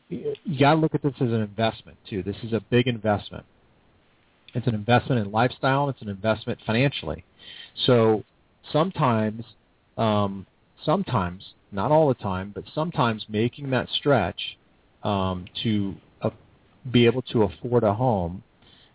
you 0.08 0.34
got 0.58 0.74
to 0.74 0.80
look 0.80 0.94
at 0.94 1.02
this 1.02 1.14
as 1.16 1.28
an 1.28 1.40
investment 1.40 1.96
too. 2.08 2.22
This 2.22 2.36
is 2.42 2.52
a 2.52 2.60
big 2.70 2.86
investment. 2.86 3.44
It's 4.54 4.66
an 4.66 4.74
investment 4.74 5.24
in 5.24 5.32
lifestyle. 5.32 5.88
It's 5.88 6.00
an 6.02 6.08
investment 6.08 6.58
financially. 6.64 7.24
So 7.86 8.24
sometimes, 8.72 9.44
um, 9.98 10.46
sometimes, 10.84 11.54
not 11.72 11.90
all 11.90 12.08
the 12.08 12.14
time, 12.14 12.52
but 12.54 12.64
sometimes 12.74 13.26
making 13.28 13.70
that 13.70 13.88
stretch 13.90 14.56
um, 15.02 15.46
to 15.62 15.94
be 16.90 17.06
able 17.06 17.22
to 17.22 17.42
afford 17.42 17.84
a 17.84 17.94
home 17.94 18.42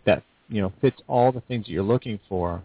that 0.04 0.22
you 0.48 0.60
know 0.60 0.72
fits 0.80 1.00
all 1.08 1.32
the 1.32 1.40
things 1.42 1.66
that 1.66 1.72
you're 1.72 1.82
looking 1.82 2.18
for 2.28 2.62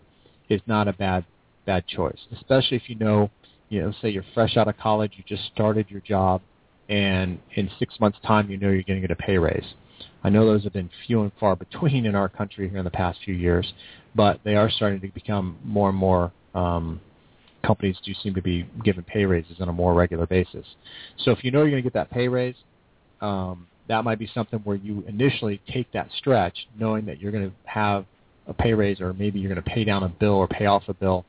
is 0.49 0.61
not 0.67 0.87
a 0.87 0.93
bad 0.93 1.25
bad 1.67 1.85
choice, 1.85 2.17
especially 2.33 2.77
if 2.77 2.89
you 2.89 2.95
know, 2.95 3.29
you 3.69 3.81
know, 3.81 3.93
say 4.01 4.09
you're 4.09 4.25
fresh 4.33 4.57
out 4.57 4.67
of 4.67 4.77
college, 4.77 5.13
you 5.17 5.23
just 5.27 5.45
started 5.53 5.85
your 5.89 6.01
job, 6.01 6.41
and 6.89 7.37
in 7.55 7.69
six 7.77 7.99
months' 7.99 8.17
time, 8.25 8.49
you 8.49 8.57
know 8.57 8.69
you're 8.69 8.83
going 8.83 8.99
to 8.99 9.07
get 9.07 9.11
a 9.11 9.21
pay 9.21 9.37
raise. 9.37 9.75
I 10.23 10.29
know 10.29 10.45
those 10.45 10.63
have 10.63 10.73
been 10.73 10.89
few 11.05 11.21
and 11.21 11.31
far 11.39 11.55
between 11.67 12.07
in 12.07 12.15
our 12.15 12.29
country 12.29 12.67
here 12.69 12.79
in 12.79 12.85
the 12.85 12.89
past 12.89 13.19
few 13.23 13.35
years, 13.35 13.71
but 14.15 14.39
they 14.43 14.55
are 14.55 14.71
starting 14.71 14.99
to 15.01 15.07
become 15.09 15.57
more 15.63 15.89
and 15.89 15.97
more. 15.97 16.31
Um, 16.55 17.01
companies 17.63 17.97
do 18.03 18.13
seem 18.23 18.33
to 18.33 18.41
be 18.41 18.67
giving 18.83 19.03
pay 19.03 19.25
raises 19.25 19.59
on 19.59 19.67
a 19.67 19.73
more 19.73 19.93
regular 19.93 20.25
basis. 20.25 20.65
So 21.17 21.31
if 21.31 21.43
you 21.43 21.51
know 21.51 21.59
you're 21.59 21.71
going 21.71 21.83
to 21.83 21.89
get 21.89 21.93
that 21.93 22.09
pay 22.09 22.27
raise, 22.29 22.55
um, 23.19 23.67
that 23.87 24.03
might 24.03 24.19
be 24.19 24.29
something 24.33 24.59
where 24.59 24.75
you 24.75 25.03
initially 25.07 25.61
take 25.71 25.91
that 25.93 26.09
stretch 26.17 26.67
knowing 26.77 27.05
that 27.05 27.19
you're 27.19 27.31
going 27.31 27.49
to 27.49 27.55
have 27.65 28.05
a 28.47 28.53
pay 28.53 28.73
raise 28.73 29.01
or 29.01 29.13
maybe 29.13 29.39
you're 29.39 29.51
going 29.51 29.63
to 29.63 29.69
pay 29.69 29.83
down 29.83 30.03
a 30.03 30.09
bill 30.09 30.33
or 30.33 30.47
pay 30.47 30.65
off 30.65 30.83
a 30.87 30.93
bill, 30.93 31.25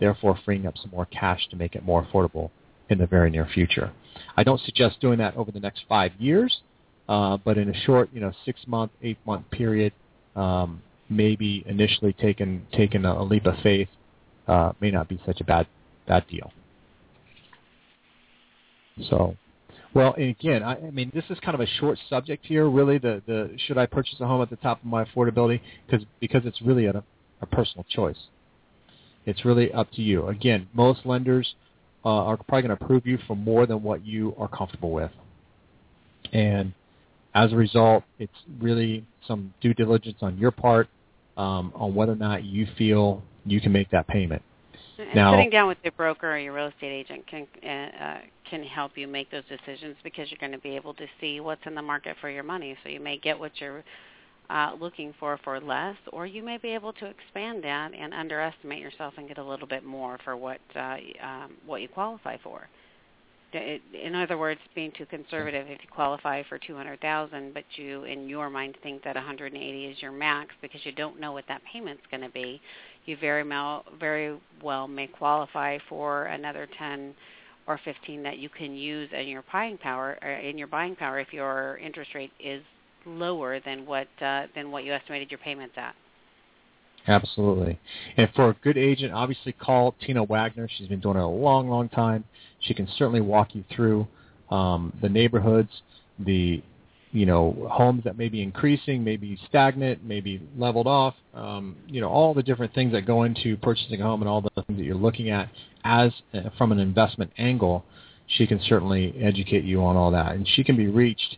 therefore 0.00 0.38
freeing 0.44 0.66
up 0.66 0.74
some 0.78 0.90
more 0.90 1.06
cash 1.06 1.46
to 1.50 1.56
make 1.56 1.74
it 1.74 1.84
more 1.84 2.04
affordable 2.04 2.50
in 2.88 2.98
the 2.98 3.06
very 3.06 3.30
near 3.30 3.46
future. 3.52 3.92
I 4.36 4.44
don't 4.44 4.60
suggest 4.60 5.00
doing 5.00 5.18
that 5.18 5.36
over 5.36 5.50
the 5.50 5.60
next 5.60 5.84
five 5.88 6.12
years, 6.18 6.60
uh, 7.08 7.38
but 7.38 7.58
in 7.58 7.68
a 7.68 7.74
short, 7.84 8.10
you 8.12 8.20
know, 8.20 8.32
six-month, 8.44 8.92
eight-month 9.02 9.50
period, 9.50 9.92
um, 10.36 10.82
maybe 11.08 11.62
initially 11.66 12.14
taking 12.14 12.66
taking 12.72 13.04
a, 13.04 13.22
leap 13.22 13.44
of 13.46 13.54
faith 13.62 13.88
uh, 14.48 14.72
may 14.80 14.90
not 14.90 15.08
be 15.08 15.20
such 15.26 15.40
a 15.40 15.44
bad 15.44 15.66
bad 16.06 16.26
deal. 16.28 16.50
So 19.10 19.36
well, 19.94 20.14
and 20.14 20.30
again, 20.30 20.62
I, 20.62 20.76
I 20.76 20.90
mean, 20.90 21.10
this 21.14 21.24
is 21.30 21.38
kind 21.40 21.54
of 21.54 21.60
a 21.60 21.66
short 21.80 21.98
subject 22.08 22.46
here. 22.46 22.68
Really, 22.68 22.98
the 22.98 23.22
the 23.26 23.50
should 23.66 23.78
I 23.78 23.86
purchase 23.86 24.16
a 24.20 24.26
home 24.26 24.42
at 24.42 24.50
the 24.50 24.56
top 24.56 24.80
of 24.80 24.86
my 24.86 25.04
affordability? 25.04 25.60
Because 25.86 26.06
because 26.20 26.42
it's 26.44 26.60
really 26.62 26.86
a, 26.86 27.02
a 27.40 27.46
personal 27.46 27.84
choice. 27.88 28.16
It's 29.26 29.44
really 29.44 29.72
up 29.72 29.90
to 29.92 30.02
you. 30.02 30.28
Again, 30.28 30.68
most 30.72 31.00
lenders 31.04 31.54
uh, 32.04 32.08
are 32.08 32.36
probably 32.36 32.62
going 32.62 32.76
to 32.76 32.84
approve 32.84 33.06
you 33.06 33.18
for 33.26 33.36
more 33.36 33.66
than 33.66 33.82
what 33.82 34.04
you 34.04 34.34
are 34.38 34.48
comfortable 34.48 34.90
with, 34.90 35.12
and 36.32 36.72
as 37.34 37.52
a 37.52 37.56
result, 37.56 38.04
it's 38.18 38.32
really 38.60 39.04
some 39.26 39.54
due 39.60 39.74
diligence 39.74 40.18
on 40.20 40.36
your 40.38 40.50
part 40.50 40.88
um, 41.36 41.72
on 41.74 41.94
whether 41.94 42.12
or 42.12 42.16
not 42.16 42.44
you 42.44 42.66
feel 42.76 43.22
you 43.44 43.60
can 43.60 43.72
make 43.72 43.90
that 43.90 44.06
payment. 44.06 44.42
And 45.08 45.14
now, 45.14 45.32
sitting 45.32 45.50
down 45.50 45.68
with 45.68 45.78
your 45.82 45.92
broker 45.92 46.32
or 46.32 46.38
your 46.38 46.52
real 46.52 46.68
estate 46.68 46.92
agent 46.92 47.26
can 47.26 47.46
uh, 47.68 48.18
can 48.48 48.62
help 48.62 48.96
you 48.96 49.08
make 49.08 49.30
those 49.30 49.44
decisions 49.48 49.96
because 50.04 50.30
you're 50.30 50.38
going 50.40 50.52
to 50.52 50.58
be 50.58 50.76
able 50.76 50.94
to 50.94 51.06
see 51.20 51.40
what's 51.40 51.62
in 51.66 51.74
the 51.74 51.82
market 51.82 52.16
for 52.20 52.30
your 52.30 52.42
money. 52.42 52.76
So 52.82 52.88
you 52.88 53.00
may 53.00 53.18
get 53.18 53.38
what 53.38 53.52
you're 53.60 53.82
uh, 54.50 54.72
looking 54.78 55.14
for 55.18 55.38
for 55.42 55.58
less, 55.60 55.96
or 56.12 56.26
you 56.26 56.42
may 56.42 56.58
be 56.58 56.68
able 56.70 56.92
to 56.94 57.06
expand 57.06 57.64
that 57.64 57.92
and 57.94 58.12
underestimate 58.12 58.80
yourself 58.80 59.14
and 59.16 59.26
get 59.26 59.38
a 59.38 59.44
little 59.44 59.66
bit 59.66 59.84
more 59.84 60.18
for 60.24 60.36
what 60.36 60.60
uh, 60.76 60.96
um, 61.22 61.52
what 61.66 61.80
you 61.80 61.88
qualify 61.88 62.36
for. 62.42 62.68
In 63.54 64.14
other 64.14 64.38
words, 64.38 64.60
being 64.74 64.92
too 64.96 65.04
conservative. 65.04 65.66
If 65.68 65.82
you 65.82 65.88
qualify 65.90 66.42
for 66.48 66.58
two 66.58 66.74
hundred 66.74 67.02
thousand, 67.02 67.52
but 67.52 67.64
you 67.76 68.04
in 68.04 68.26
your 68.26 68.48
mind 68.48 68.78
think 68.82 69.04
that 69.04 69.14
one 69.14 69.24
hundred 69.24 69.52
and 69.52 69.62
eighty 69.62 69.84
is 69.86 70.00
your 70.00 70.12
max 70.12 70.54
because 70.62 70.80
you 70.84 70.92
don't 70.92 71.20
know 71.20 71.32
what 71.32 71.44
that 71.48 71.60
payment's 71.70 72.02
going 72.10 72.22
to 72.22 72.30
be, 72.30 72.62
you 73.06 73.16
very 73.16 73.46
well 73.46 73.84
very 73.98 74.38
well 74.62 74.86
may 74.88 75.06
qualify 75.06 75.78
for 75.88 76.24
another 76.26 76.68
ten 76.78 77.14
or 77.66 77.78
15 77.84 78.22
that 78.24 78.38
you 78.38 78.48
can 78.48 78.74
use 78.74 79.08
in 79.12 79.28
your 79.28 79.44
buying 79.52 79.78
power 79.78 80.14
in 80.14 80.58
your 80.58 80.66
buying 80.66 80.96
power 80.96 81.20
if 81.20 81.32
your 81.32 81.78
interest 81.78 82.14
rate 82.14 82.32
is 82.40 82.62
lower 83.06 83.60
than 83.60 83.86
what 83.86 84.08
uh, 84.20 84.46
than 84.54 84.70
what 84.70 84.84
you 84.84 84.92
estimated 84.92 85.30
your 85.30 85.38
payments 85.38 85.74
at. 85.76 85.94
Absolutely. 87.08 87.80
And 88.16 88.28
for 88.34 88.50
a 88.50 88.54
good 88.62 88.78
agent, 88.78 89.12
obviously 89.12 89.52
call 89.52 89.96
Tina 90.06 90.22
Waggoner. 90.22 90.68
She's 90.76 90.86
been 90.86 91.00
doing 91.00 91.16
it 91.16 91.22
a 91.22 91.26
long, 91.26 91.68
long 91.68 91.88
time. 91.88 92.24
She 92.60 92.74
can 92.74 92.86
certainly 92.96 93.20
walk 93.20 93.56
you 93.56 93.64
through 93.74 94.06
um, 94.50 94.96
the 95.02 95.08
neighborhoods, 95.08 95.70
the 96.20 96.62
you 97.12 97.26
know 97.26 97.68
homes 97.70 98.02
that 98.04 98.16
may 98.16 98.28
be 98.28 98.42
increasing, 98.42 99.04
maybe 99.04 99.38
stagnant, 99.48 100.02
maybe 100.04 100.42
leveled 100.56 100.86
off. 100.86 101.14
Um, 101.34 101.76
you 101.86 102.00
know 102.00 102.08
all 102.08 102.34
the 102.34 102.42
different 102.42 102.74
things 102.74 102.92
that 102.92 103.06
go 103.06 103.22
into 103.22 103.56
purchasing 103.58 104.00
a 104.00 104.04
home 104.04 104.22
and 104.22 104.28
all 104.28 104.40
the 104.40 104.50
things 104.66 104.78
that 104.78 104.84
you're 104.84 104.94
looking 104.94 105.30
at 105.30 105.48
as 105.84 106.10
uh, 106.34 106.50
from 106.58 106.72
an 106.72 106.78
investment 106.78 107.30
angle. 107.38 107.84
She 108.26 108.46
can 108.46 108.60
certainly 108.66 109.14
educate 109.20 109.64
you 109.64 109.82
on 109.82 109.96
all 109.96 110.10
that, 110.12 110.34
and 110.34 110.48
she 110.48 110.64
can 110.64 110.76
be 110.76 110.86
reached 110.86 111.36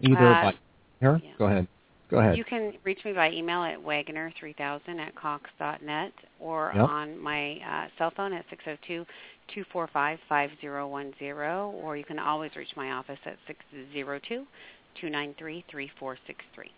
either 0.00 0.28
uh, 0.28 0.42
by 0.42 0.54
her. 1.00 1.20
Yeah. 1.24 1.30
Go 1.38 1.46
ahead. 1.46 1.66
Go 2.10 2.18
ahead. 2.18 2.36
You 2.36 2.44
can 2.44 2.72
reach 2.82 2.98
me 3.04 3.12
by 3.12 3.30
email 3.30 3.62
at 3.62 3.78
wagner3000 3.78 4.98
at 4.98 5.14
cox.net 5.14 6.12
or 6.40 6.72
yep. 6.74 6.88
on 6.88 7.18
my 7.22 7.52
uh, 7.58 7.86
cell 7.96 8.12
phone 8.16 8.32
at 8.32 8.44
602 9.54 9.72
245 9.72 10.18
5010, 10.28 11.82
or 11.82 11.96
you 11.96 12.04
can 12.04 12.18
always 12.18 12.50
reach 12.56 12.68
my 12.76 12.90
office 12.92 13.18
at 13.24 13.36
602 13.46 14.46
293 15.00 15.64
3463. 15.70 16.70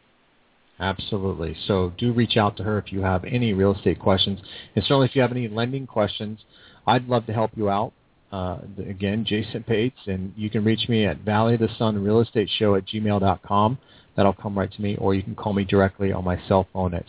Absolutely. 0.80 1.56
So 1.66 1.92
do 1.98 2.12
reach 2.12 2.36
out 2.36 2.56
to 2.56 2.64
her 2.64 2.78
if 2.78 2.92
you 2.92 3.02
have 3.02 3.24
any 3.24 3.52
real 3.52 3.74
estate 3.74 4.00
questions. 4.00 4.40
And 4.74 4.84
certainly 4.84 5.06
if 5.06 5.14
you 5.14 5.22
have 5.22 5.30
any 5.30 5.46
lending 5.48 5.86
questions, 5.86 6.40
I'd 6.86 7.08
love 7.08 7.26
to 7.26 7.32
help 7.32 7.52
you 7.56 7.70
out. 7.70 7.92
Uh, 8.32 8.58
again, 8.88 9.24
Jayson 9.26 9.66
Bates, 9.66 9.98
and 10.06 10.32
you 10.36 10.48
can 10.48 10.64
reach 10.64 10.88
me 10.88 11.04
at 11.04 11.18
Valley 11.18 11.58
the 11.58 11.68
Sun 11.78 12.02
Real 12.02 12.20
Estate 12.20 12.48
Show 12.58 12.76
at 12.76 12.86
gmail.com. 12.86 13.78
That'll 14.16 14.32
come 14.32 14.58
right 14.58 14.72
to 14.72 14.82
me, 14.82 14.96
or 14.96 15.14
you 15.14 15.22
can 15.22 15.34
call 15.34 15.52
me 15.52 15.64
directly 15.64 16.12
on 16.12 16.24
my 16.24 16.40
cell 16.48 16.66
phone 16.72 16.94
at 16.94 17.04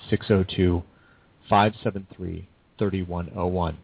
602-573-3101. 1.50 3.76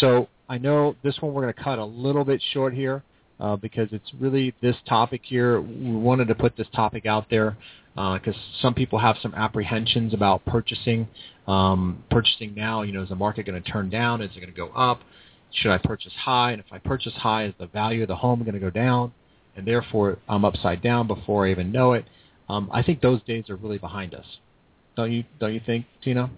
So 0.00 0.28
I 0.48 0.58
know 0.58 0.96
this 1.02 1.16
one 1.20 1.32
we're 1.34 1.42
going 1.42 1.54
to 1.54 1.62
cut 1.62 1.78
a 1.78 1.84
little 1.84 2.24
bit 2.24 2.42
short 2.52 2.74
here 2.74 3.02
uh, 3.40 3.56
because 3.56 3.88
it's 3.92 4.10
really 4.18 4.54
this 4.62 4.76
topic 4.88 5.22
here. 5.24 5.60
We 5.60 5.96
wanted 5.96 6.28
to 6.28 6.34
put 6.34 6.56
this 6.56 6.68
topic 6.74 7.06
out 7.06 7.26
there 7.30 7.56
because 7.94 8.34
uh, 8.34 8.62
some 8.62 8.74
people 8.74 8.98
have 8.98 9.16
some 9.20 9.34
apprehensions 9.34 10.14
about 10.14 10.44
purchasing. 10.46 11.08
Um, 11.46 12.04
purchasing 12.10 12.54
now, 12.54 12.82
you 12.82 12.92
know, 12.92 13.02
is 13.02 13.08
the 13.08 13.16
market 13.16 13.46
going 13.46 13.60
to 13.62 13.70
turn 13.70 13.90
down? 13.90 14.20
Is 14.20 14.30
it 14.36 14.40
going 14.40 14.52
to 14.52 14.56
go 14.56 14.68
up? 14.68 15.00
should 15.52 15.70
I 15.70 15.78
purchase 15.78 16.12
high? 16.24 16.52
And 16.52 16.60
if 16.60 16.66
I 16.72 16.78
purchase 16.78 17.14
high, 17.14 17.46
is 17.46 17.54
the 17.58 17.66
value 17.66 18.02
of 18.02 18.08
the 18.08 18.16
home 18.16 18.40
going 18.40 18.54
to 18.54 18.60
go 18.60 18.70
down? 18.70 19.12
And 19.56 19.66
therefore, 19.66 20.18
I'm 20.28 20.44
upside 20.44 20.82
down 20.82 21.06
before 21.06 21.46
I 21.46 21.50
even 21.50 21.72
know 21.72 21.92
it. 21.92 22.04
Um, 22.48 22.70
I 22.72 22.82
think 22.82 23.00
those 23.00 23.22
days 23.24 23.50
are 23.50 23.56
really 23.56 23.78
behind 23.78 24.14
us. 24.14 24.24
Don't 24.96 25.12
you? 25.12 25.24
Don't 25.40 25.52
you 25.52 25.60
think, 25.64 25.86
Tina? 26.02 26.30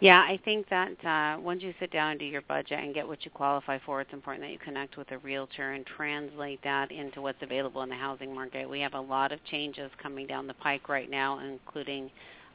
Yeah, 0.00 0.20
I 0.20 0.38
think 0.44 0.68
that 0.68 1.04
uh, 1.04 1.40
once 1.40 1.60
you 1.60 1.74
sit 1.80 1.90
down 1.90 2.12
and 2.12 2.20
do 2.20 2.24
your 2.26 2.42
budget 2.42 2.78
and 2.78 2.94
get 2.94 3.06
what 3.06 3.24
you 3.24 3.32
qualify 3.32 3.78
for, 3.84 4.00
it's 4.00 4.12
important 4.12 4.44
that 4.44 4.52
you 4.52 4.58
connect 4.58 4.96
with 4.96 5.10
a 5.10 5.18
realtor 5.18 5.72
and 5.72 5.84
translate 5.84 6.62
that 6.62 6.92
into 6.92 7.20
what's 7.20 7.42
available 7.42 7.82
in 7.82 7.88
the 7.88 7.96
housing 7.96 8.32
market. 8.32 8.70
We 8.70 8.78
have 8.80 8.94
a 8.94 9.00
lot 9.00 9.32
of 9.32 9.44
changes 9.46 9.90
coming 10.00 10.28
down 10.28 10.46
the 10.46 10.54
pike 10.54 10.88
right 10.88 11.10
now, 11.10 11.40
including 11.40 12.12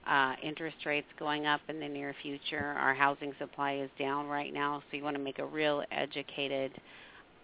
uh, 0.08 0.36
interest 0.42 0.78
rates 0.86 1.08
going 1.20 1.46
up 1.46 1.60
in 1.68 1.82
the 1.82 1.88
near 1.88 2.16
future. 2.22 2.76
Our 2.80 2.94
housing 2.94 3.34
supply 3.40 3.74
is 3.74 3.90
down 4.00 4.28
right 4.28 4.54
now, 4.54 4.82
so 4.90 4.96
you 4.98 5.04
want 5.04 5.18
to 5.18 5.24
make 5.24 5.40
a 5.40 5.46
real 5.46 5.84
educated 5.92 6.72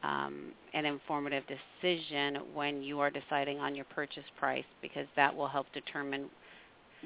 um, 0.04 0.54
and 0.74 0.88
informative 0.88 1.44
decision 1.82 2.38
when 2.54 2.82
you 2.82 3.02
are 3.02 3.10
deciding 3.10 3.60
on 3.60 3.76
your 3.76 3.86
purchase 3.86 4.24
price 4.40 4.64
because 4.82 5.08
that 5.18 5.36
will 5.36 5.48
help 5.50 5.68
determine 5.74 6.30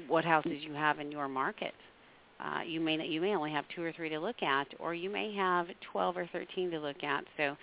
what 0.06 0.24
houses 0.24 0.58
you 0.60 0.74
have 0.74 1.00
in 1.00 1.10
your 1.10 1.26
market. 1.26 1.74
Uh, 2.40 2.60
you 2.66 2.80
may 2.80 3.04
you 3.06 3.20
may 3.20 3.34
only 3.34 3.52
have 3.52 3.64
two 3.74 3.82
or 3.82 3.92
three 3.92 4.08
to 4.08 4.18
look 4.18 4.42
at, 4.42 4.66
or 4.78 4.94
you 4.94 5.10
may 5.10 5.34
have 5.34 5.66
12 5.92 6.16
or 6.16 6.28
13 6.32 6.70
to 6.70 6.78
look 6.78 7.02
at. 7.02 7.24
So, 7.36 7.56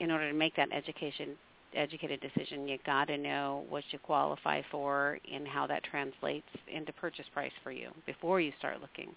in 0.00 0.10
order 0.10 0.30
to 0.30 0.36
make 0.36 0.54
that 0.56 0.68
education 0.72 1.36
educated 1.74 2.20
decision, 2.20 2.68
you 2.68 2.78
got 2.84 3.06
to 3.06 3.16
know 3.16 3.64
what 3.68 3.84
you 3.90 3.98
qualify 3.98 4.60
for 4.70 5.18
and 5.32 5.48
how 5.48 5.66
that 5.66 5.82
translates 5.84 6.46
into 6.72 6.92
purchase 6.92 7.26
price 7.32 7.52
for 7.62 7.72
you 7.72 7.88
before 8.06 8.40
you 8.40 8.52
start 8.58 8.80
looking. 8.80 9.14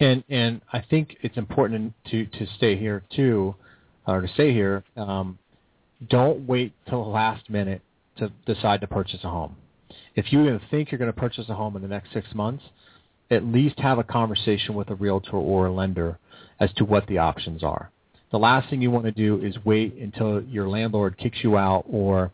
And 0.00 0.22
and 0.28 0.60
I 0.72 0.80
think 0.80 1.16
it's 1.22 1.36
important 1.36 1.94
to 2.10 2.26
to 2.26 2.46
stay 2.56 2.76
here 2.76 3.02
too, 3.14 3.54
or 4.06 4.20
to 4.20 4.28
stay 4.28 4.52
here. 4.52 4.84
Um, 4.96 5.38
don't 6.08 6.46
wait 6.46 6.72
till 6.88 7.02
the 7.02 7.10
last 7.10 7.48
minute 7.48 7.80
to 8.18 8.30
decide 8.46 8.80
to 8.82 8.86
purchase 8.86 9.20
a 9.24 9.30
home. 9.30 9.56
If 10.14 10.32
you 10.32 10.42
even 10.42 10.60
think 10.70 10.90
you're 10.90 10.98
going 10.98 11.12
to 11.12 11.18
purchase 11.18 11.48
a 11.48 11.54
home 11.54 11.76
in 11.76 11.82
the 11.82 11.88
next 11.88 12.12
six 12.12 12.26
months, 12.34 12.62
at 13.34 13.44
least 13.44 13.78
have 13.78 13.98
a 13.98 14.04
conversation 14.04 14.74
with 14.74 14.90
a 14.90 14.94
realtor 14.94 15.36
or 15.36 15.66
a 15.66 15.72
lender 15.72 16.18
as 16.60 16.72
to 16.74 16.84
what 16.84 17.06
the 17.08 17.18
options 17.18 17.62
are 17.62 17.90
the 18.34 18.38
last 18.40 18.68
thing 18.68 18.82
you 18.82 18.90
want 18.90 19.04
to 19.04 19.12
do 19.12 19.40
is 19.44 19.54
wait 19.64 19.94
until 19.94 20.42
your 20.42 20.68
landlord 20.68 21.16
kicks 21.16 21.38
you 21.44 21.56
out 21.56 21.84
or 21.88 22.32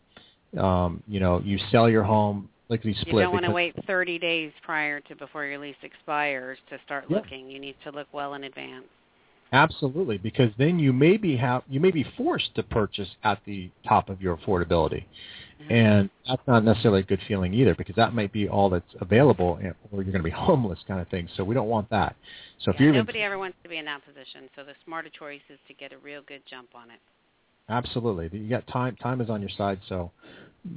um, 0.57 1.03
you 1.07 1.19
know 1.19 1.39
you 1.45 1.59
sell 1.71 1.87
your 1.87 2.01
home 2.01 2.49
like 2.69 2.83
you 2.83 2.95
split. 3.01 3.13
You 3.13 3.21
don't 3.21 3.33
want 3.33 3.45
to 3.45 3.51
wait 3.51 3.75
30 3.85 4.17
days 4.17 4.51
prior 4.63 4.99
to 5.01 5.15
before 5.15 5.45
your 5.45 5.59
lease 5.59 5.75
expires 5.83 6.57
to 6.71 6.79
start 6.83 7.05
yeah. 7.07 7.17
looking. 7.17 7.47
You 7.51 7.59
need 7.59 7.75
to 7.83 7.91
look 7.91 8.07
well 8.13 8.33
in 8.33 8.45
advance. 8.45 8.85
Absolutely, 9.53 10.17
because 10.17 10.49
then 10.57 10.79
you 10.79 10.91
may 10.91 11.17
be 11.17 11.37
have 11.37 11.61
you 11.69 11.79
may 11.79 11.91
be 11.91 12.03
forced 12.17 12.55
to 12.55 12.63
purchase 12.63 13.09
at 13.23 13.39
the 13.45 13.69
top 13.87 14.09
of 14.09 14.23
your 14.23 14.37
affordability. 14.37 15.03
And 15.69 16.09
that's 16.27 16.41
not 16.47 16.63
necessarily 16.63 17.01
a 17.01 17.03
good 17.03 17.21
feeling 17.27 17.53
either, 17.53 17.75
because 17.75 17.95
that 17.95 18.13
might 18.13 18.31
be 18.31 18.47
all 18.47 18.69
that's 18.69 18.93
available, 18.99 19.59
or 19.91 20.03
you're 20.03 20.11
going 20.11 20.13
to 20.13 20.23
be 20.23 20.29
homeless, 20.35 20.79
kind 20.87 21.01
of 21.01 21.07
thing. 21.09 21.27
So 21.35 21.43
we 21.43 21.53
don't 21.53 21.67
want 21.67 21.89
that. 21.89 22.15
So 22.59 22.71
yeah, 22.71 22.75
if 22.75 22.81
you're 22.81 22.93
nobody 22.93 23.19
even, 23.19 23.27
ever 23.27 23.37
wants 23.37 23.57
to 23.63 23.69
be 23.69 23.77
in 23.77 23.85
that 23.85 24.01
position, 24.05 24.49
so 24.55 24.63
the 24.63 24.73
smarter 24.85 25.09
choice 25.09 25.41
is 25.49 25.59
to 25.67 25.73
get 25.73 25.93
a 25.93 25.97
real 25.97 26.21
good 26.27 26.41
jump 26.49 26.69
on 26.75 26.89
it. 26.91 26.99
Absolutely, 27.69 28.37
you 28.37 28.49
got 28.49 28.65
time. 28.67 28.95
Time 28.97 29.21
is 29.21 29.29
on 29.29 29.41
your 29.41 29.51
side, 29.57 29.79
so 29.87 30.11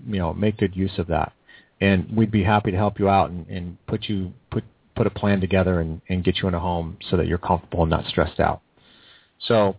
you 0.06 0.18
know 0.18 0.32
make 0.32 0.58
good 0.58 0.76
use 0.76 0.98
of 0.98 1.06
that, 1.08 1.32
and 1.80 2.08
we'd 2.16 2.30
be 2.30 2.42
happy 2.42 2.70
to 2.70 2.76
help 2.76 2.98
you 2.98 3.08
out 3.08 3.30
and, 3.30 3.46
and 3.48 3.76
put 3.86 4.04
you 4.04 4.32
put 4.50 4.64
put 4.94 5.06
a 5.06 5.10
plan 5.10 5.40
together 5.40 5.80
and, 5.80 6.00
and 6.08 6.24
get 6.24 6.38
you 6.38 6.48
in 6.48 6.54
a 6.54 6.60
home 6.60 6.96
so 7.10 7.16
that 7.16 7.26
you're 7.26 7.38
comfortable 7.38 7.82
and 7.82 7.90
not 7.90 8.06
stressed 8.06 8.40
out. 8.40 8.60
So, 9.46 9.76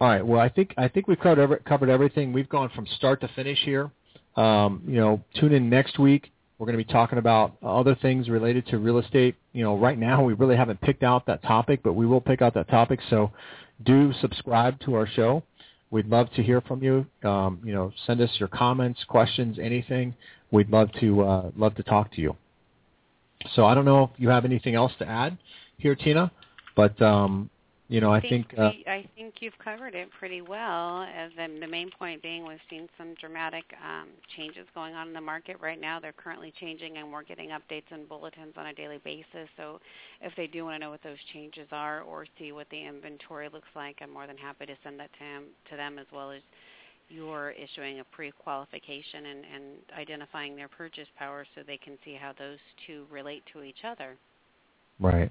all 0.00 0.08
right. 0.08 0.24
Well, 0.24 0.40
I 0.40 0.48
think 0.48 0.74
I 0.76 0.88
think 0.88 1.08
we've 1.08 1.18
covered 1.18 1.40
every, 1.40 1.58
covered 1.60 1.88
everything. 1.88 2.32
We've 2.32 2.48
gone 2.48 2.70
from 2.74 2.86
start 2.86 3.20
to 3.22 3.28
finish 3.28 3.58
here. 3.64 3.90
Um, 4.36 4.82
you 4.86 4.96
know, 4.96 5.22
tune 5.34 5.52
in 5.52 5.68
next 5.70 5.98
week. 5.98 6.32
We're 6.58 6.66
going 6.66 6.78
to 6.78 6.84
be 6.84 6.90
talking 6.90 7.18
about 7.18 7.56
other 7.62 7.94
things 7.94 8.28
related 8.28 8.66
to 8.68 8.78
real 8.78 8.98
estate. 8.98 9.36
You 9.52 9.62
know, 9.62 9.76
right 9.76 9.98
now 9.98 10.24
we 10.24 10.32
really 10.34 10.56
haven't 10.56 10.80
picked 10.80 11.02
out 11.02 11.26
that 11.26 11.42
topic, 11.42 11.80
but 11.82 11.92
we 11.92 12.06
will 12.06 12.20
pick 12.20 12.40
out 12.40 12.54
that 12.54 12.68
topic. 12.68 13.00
So, 13.10 13.30
do 13.84 14.12
subscribe 14.20 14.80
to 14.80 14.94
our 14.94 15.06
show. 15.06 15.42
We'd 15.90 16.06
love 16.06 16.30
to 16.32 16.42
hear 16.42 16.62
from 16.62 16.82
you. 16.82 17.06
Um, 17.22 17.60
you 17.62 17.74
know, 17.74 17.92
send 18.06 18.20
us 18.20 18.30
your 18.38 18.48
comments, 18.48 19.04
questions, 19.04 19.58
anything. 19.60 20.14
We'd 20.50 20.70
love 20.70 20.90
to 21.00 21.22
uh, 21.22 21.50
love 21.56 21.74
to 21.76 21.82
talk 21.82 22.12
to 22.12 22.20
you. 22.20 22.36
So 23.54 23.64
I 23.64 23.74
don't 23.74 23.84
know 23.84 24.04
if 24.04 24.10
you 24.18 24.28
have 24.28 24.44
anything 24.44 24.74
else 24.74 24.92
to 24.98 25.08
add 25.08 25.36
here, 25.78 25.94
Tina, 25.94 26.32
but 26.74 27.00
um, 27.02 27.50
you 27.88 28.00
know, 28.00 28.12
I, 28.12 28.16
I 28.16 28.20
think, 28.20 28.50
think 28.50 28.58
uh, 28.58 28.90
I 28.90 29.08
think 29.14 29.34
you've 29.40 29.56
covered 29.62 29.94
it 29.94 30.08
pretty 30.18 30.40
well. 30.40 31.02
As 31.02 31.30
the, 31.36 31.46
the 31.60 31.68
main 31.68 31.88
point 31.96 32.20
being, 32.20 32.44
we've 32.44 32.58
seen 32.68 32.88
some 32.98 33.14
dramatic 33.20 33.64
um, 33.84 34.08
changes 34.36 34.66
going 34.74 34.94
on 34.94 35.08
in 35.08 35.14
the 35.14 35.20
market 35.20 35.56
right 35.60 35.80
now. 35.80 36.00
They're 36.00 36.12
currently 36.12 36.52
changing, 36.58 36.96
and 36.96 37.12
we're 37.12 37.22
getting 37.22 37.50
updates 37.50 37.84
and 37.92 38.08
bulletins 38.08 38.54
on 38.56 38.66
a 38.66 38.74
daily 38.74 38.98
basis. 39.04 39.48
So, 39.56 39.78
if 40.20 40.32
they 40.36 40.48
do 40.48 40.64
want 40.64 40.76
to 40.76 40.78
know 40.80 40.90
what 40.90 41.02
those 41.04 41.18
changes 41.32 41.68
are 41.70 42.00
or 42.02 42.26
see 42.38 42.50
what 42.50 42.68
the 42.70 42.86
inventory 42.86 43.48
looks 43.52 43.68
like, 43.76 43.98
I'm 44.02 44.12
more 44.12 44.26
than 44.26 44.36
happy 44.36 44.66
to 44.66 44.74
send 44.82 44.98
that 44.98 45.12
to, 45.12 45.24
him, 45.24 45.44
to 45.70 45.76
them 45.76 45.98
as 46.00 46.06
well 46.12 46.32
as 46.32 46.42
you're 47.08 47.52
issuing 47.52 48.00
a 48.00 48.04
pre-qualification 48.04 49.26
and, 49.26 49.44
and 49.54 49.64
identifying 49.96 50.56
their 50.56 50.68
purchase 50.68 51.06
power 51.16 51.46
so 51.54 51.62
they 51.64 51.76
can 51.76 51.96
see 52.04 52.16
how 52.20 52.32
those 52.36 52.58
two 52.86 53.06
relate 53.12 53.44
to 53.52 53.62
each 53.62 53.84
other. 53.84 54.16
Right. 54.98 55.30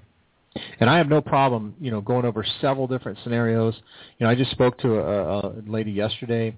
And 0.78 0.90
I 0.90 0.98
have 0.98 1.08
no 1.08 1.20
problem, 1.20 1.74
you 1.80 1.90
know, 1.90 2.00
going 2.00 2.24
over 2.24 2.44
several 2.60 2.86
different 2.86 3.18
scenarios. 3.22 3.74
You 4.18 4.26
know, 4.26 4.30
I 4.30 4.34
just 4.34 4.50
spoke 4.50 4.78
to 4.78 4.98
a, 4.98 5.38
a 5.38 5.52
lady 5.66 5.90
yesterday, 5.90 6.56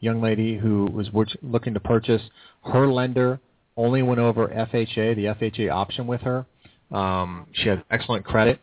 young 0.00 0.20
lady 0.20 0.56
who 0.58 0.86
was 0.86 1.08
looking 1.42 1.74
to 1.74 1.80
purchase. 1.80 2.22
Her 2.64 2.88
lender 2.88 3.40
only 3.76 4.02
went 4.02 4.20
over 4.20 4.48
FHA, 4.48 5.16
the 5.16 5.24
FHA 5.24 5.70
option 5.70 6.06
with 6.06 6.20
her. 6.22 6.46
Um, 6.90 7.46
she 7.52 7.68
had 7.68 7.84
excellent 7.90 8.24
credit, 8.24 8.60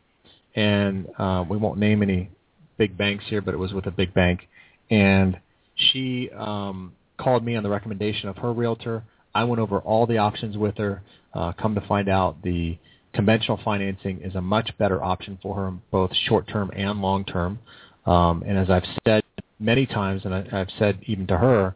and 0.56 1.08
uh, 1.17 1.46
we 1.50 1.58
won't 1.58 1.80
name 1.80 2.04
any 2.04 2.30
big 2.78 2.98
banks 2.98 3.24
here, 3.28 3.41
but 3.41 3.54
it 3.54 3.58
was 3.58 3.74
with 3.74 3.86
a 3.86 3.91
big 3.91 4.13
bank. 4.13 4.48
And 4.89 5.39
she 5.76 6.30
um, 6.32 6.93
called 7.17 7.43
me 7.43 7.56
on 7.56 7.63
the 7.63 7.70
recommendation 7.70 8.30
of 8.30 8.38
her 8.38 8.52
realtor. 8.52 9.04
I 9.34 9.43
went 9.43 9.60
over 9.60 9.80
all 9.80 10.06
the 10.06 10.17
options 10.17 10.58
with 10.58 10.78
her. 10.78 11.02
Uh, 11.34 11.54
come 11.54 11.76
to 11.76 11.82
find 11.82 12.10
out, 12.10 12.41
the 12.43 12.78
conventional 13.17 13.60
financing 13.65 14.21
is 14.21 14.36
a 14.36 14.41
much 14.41 14.69
better 14.77 15.03
option 15.03 15.39
for 15.41 15.56
her, 15.56 15.73
both 15.91 16.12
short 16.27 16.47
term 16.47 16.71
and 16.75 17.01
long 17.01 17.25
term. 17.25 17.58
Um, 18.06 18.43
and 18.45 18.60
as 18.60 18.69
I've 18.69 18.86
said 19.06 19.23
many 19.60 19.88
times, 19.88 20.21
and 20.23 20.36
I, 20.36 20.45
I've 20.53 20.69
said 20.77 20.99
even 21.08 21.25
to 21.27 21.38
her, 21.38 21.75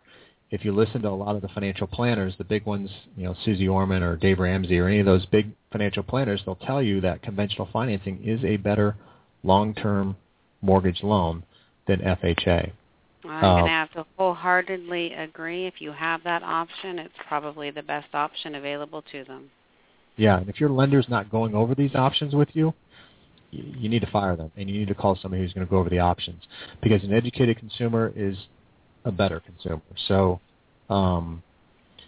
if 0.51 0.63
you 0.63 0.71
listen 0.71 1.01
to 1.01 1.09
a 1.09 1.09
lot 1.09 1.35
of 1.35 1.41
the 1.41 1.47
financial 1.47 1.87
planners, 1.87 2.35
the 2.37 2.43
big 2.43 2.67
ones, 2.67 2.91
you 3.17 3.23
know, 3.23 3.35
Suze 3.43 3.67
Orman 3.67 4.03
or 4.03 4.17
Dave 4.17 4.37
Ramsey 4.37 4.77
or 4.77 4.87
any 4.87 4.99
of 4.99 5.07
those 5.07 5.25
big 5.25 5.49
financial 5.71 6.03
planners, 6.03 6.43
they'll 6.45 6.55
tell 6.55 6.81
you 6.81 7.01
that 7.01 7.23
conventional 7.23 7.67
financing 7.73 8.23
is 8.23 8.43
a 8.45 8.57
better 8.57 8.95
long-term 9.43 10.15
mortgage 10.61 11.01
loan 11.01 11.41
than 11.87 12.01
FHA. 12.01 12.71
I'm 13.23 13.43
uh, 13.43 13.51
going 13.53 13.63
to 13.63 13.69
have 13.69 13.91
to 13.93 14.05
wholeheartedly 14.15 15.13
agree. 15.13 15.65
If 15.65 15.75
you 15.79 15.91
have 15.91 16.23
that 16.23 16.43
option, 16.43 16.99
it's 16.99 17.13
probably 17.27 17.71
the 17.71 17.81
best 17.81 18.13
option 18.13 18.53
available 18.53 19.03
to 19.11 19.23
them. 19.23 19.49
Yeah, 20.21 20.37
and 20.37 20.47
if 20.49 20.59
your 20.59 20.69
lender's 20.69 21.07
not 21.09 21.31
going 21.31 21.55
over 21.55 21.73
these 21.73 21.95
options 21.95 22.35
with 22.35 22.49
you, 22.53 22.75
you 23.49 23.89
need 23.89 24.01
to 24.01 24.11
fire 24.11 24.35
them, 24.35 24.51
and 24.55 24.69
you 24.69 24.77
need 24.77 24.89
to 24.89 24.93
call 24.93 25.17
somebody 25.19 25.41
who's 25.41 25.51
going 25.51 25.65
to 25.65 25.71
go 25.71 25.77
over 25.77 25.89
the 25.89 25.97
options 25.97 26.43
because 26.83 27.03
an 27.03 27.11
educated 27.11 27.57
consumer 27.57 28.13
is 28.15 28.37
a 29.03 29.11
better 29.11 29.39
consumer. 29.39 29.81
So, 30.07 30.39
um, 30.91 31.41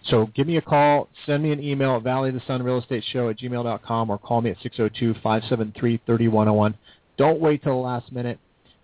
so 0.05 0.29
give 0.35 0.45
me 0.45 0.57
a 0.57 0.61
call, 0.61 1.09
send 1.25 1.41
me 1.41 1.51
an 1.53 1.63
email 1.63 1.95
at 1.95 2.03
valleyofthesunrealestateShow 2.03 3.31
at 3.31 3.39
gmail.com 3.39 4.11
or 4.11 4.19
call 4.19 4.41
me 4.41 4.51
at 4.51 4.59
602-573-3101. 4.59 6.75
Don't 7.17 7.39
wait 7.39 7.63
till 7.63 7.73
the 7.73 7.79
last 7.79 8.11
minute. 8.11 8.37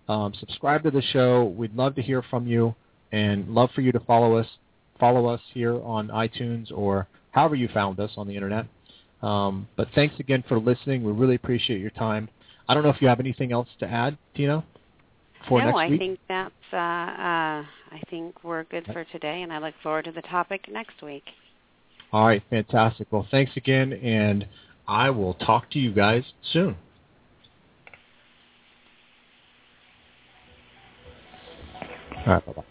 Um, 0.07 0.33
subscribe 0.39 0.81
to 0.85 0.89
the 0.89 1.03
show. 1.03 1.53
We'd 1.55 1.75
love 1.75 1.93
to 1.97 2.01
hear 2.01 2.23
from 2.31 2.47
you 2.47 2.73
and 3.11 3.47
love 3.47 3.69
for 3.75 3.81
you 3.81 3.91
to 3.91 3.99
follow 3.99 4.37
us. 4.37 4.47
Follow 4.99 5.27
us 5.27 5.41
here 5.53 5.79
on 5.83 6.07
iTunes 6.07 6.71
or 6.75 7.07
however 7.29 7.53
you 7.53 7.67
found 7.67 7.99
us 7.99 8.09
on 8.17 8.27
the 8.27 8.33
internet. 8.33 8.65
Um, 9.21 9.67
but 9.75 9.89
thanks 9.95 10.19
again 10.19 10.43
for 10.47 10.59
listening. 10.59 11.03
We 11.03 11.11
really 11.11 11.35
appreciate 11.35 11.81
your 11.81 11.89
time. 11.91 12.29
I 12.67 12.73
don't 12.73 12.83
know 12.83 12.89
if 12.89 13.01
you 13.01 13.07
have 13.07 13.19
anything 13.19 13.51
else 13.51 13.67
to 13.79 13.87
add, 13.87 14.17
Tina, 14.35 14.63
for 15.47 15.63
no. 15.63 15.75
I 15.75 15.97
think 15.97 16.19
that's. 16.27 16.53
Uh, 16.71 16.77
uh, 16.77 17.65
I 17.91 18.01
think 18.09 18.43
we're 18.43 18.63
good 18.65 18.85
for 18.85 19.03
today, 19.05 19.41
and 19.41 19.51
I 19.51 19.57
look 19.57 19.73
forward 19.81 20.05
to 20.05 20.11
the 20.11 20.21
topic 20.21 20.69
next 20.71 21.01
week. 21.01 21.23
All 22.11 22.27
right, 22.27 22.43
fantastic. 22.49 23.07
Well, 23.11 23.27
thanks 23.31 23.51
again, 23.55 23.93
and 23.93 24.47
I 24.87 25.09
will 25.09 25.33
talk 25.33 25.69
to 25.71 25.79
you 25.79 25.91
guys 25.91 26.23
soon. 26.53 26.77
All 32.25 32.33
right, 32.33 32.45
bye-bye. 32.45 32.63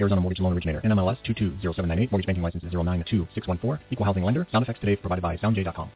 Arizona 0.00 0.20
Mortgage 0.20 0.40
Loan 0.40 0.52
Originator, 0.52 0.80
NMLS 0.82 1.18
220798, 1.24 2.10
Mortgage 2.10 2.26
Banking 2.26 2.42
License 2.42 2.64
092614, 2.64 3.84
Equal 3.90 4.06
Housing 4.06 4.24
Lender. 4.24 4.46
Sound 4.50 4.62
effects 4.62 4.80
today 4.80 4.96
provided 4.96 5.22
by 5.22 5.36
SoundJay.com. 5.36 5.90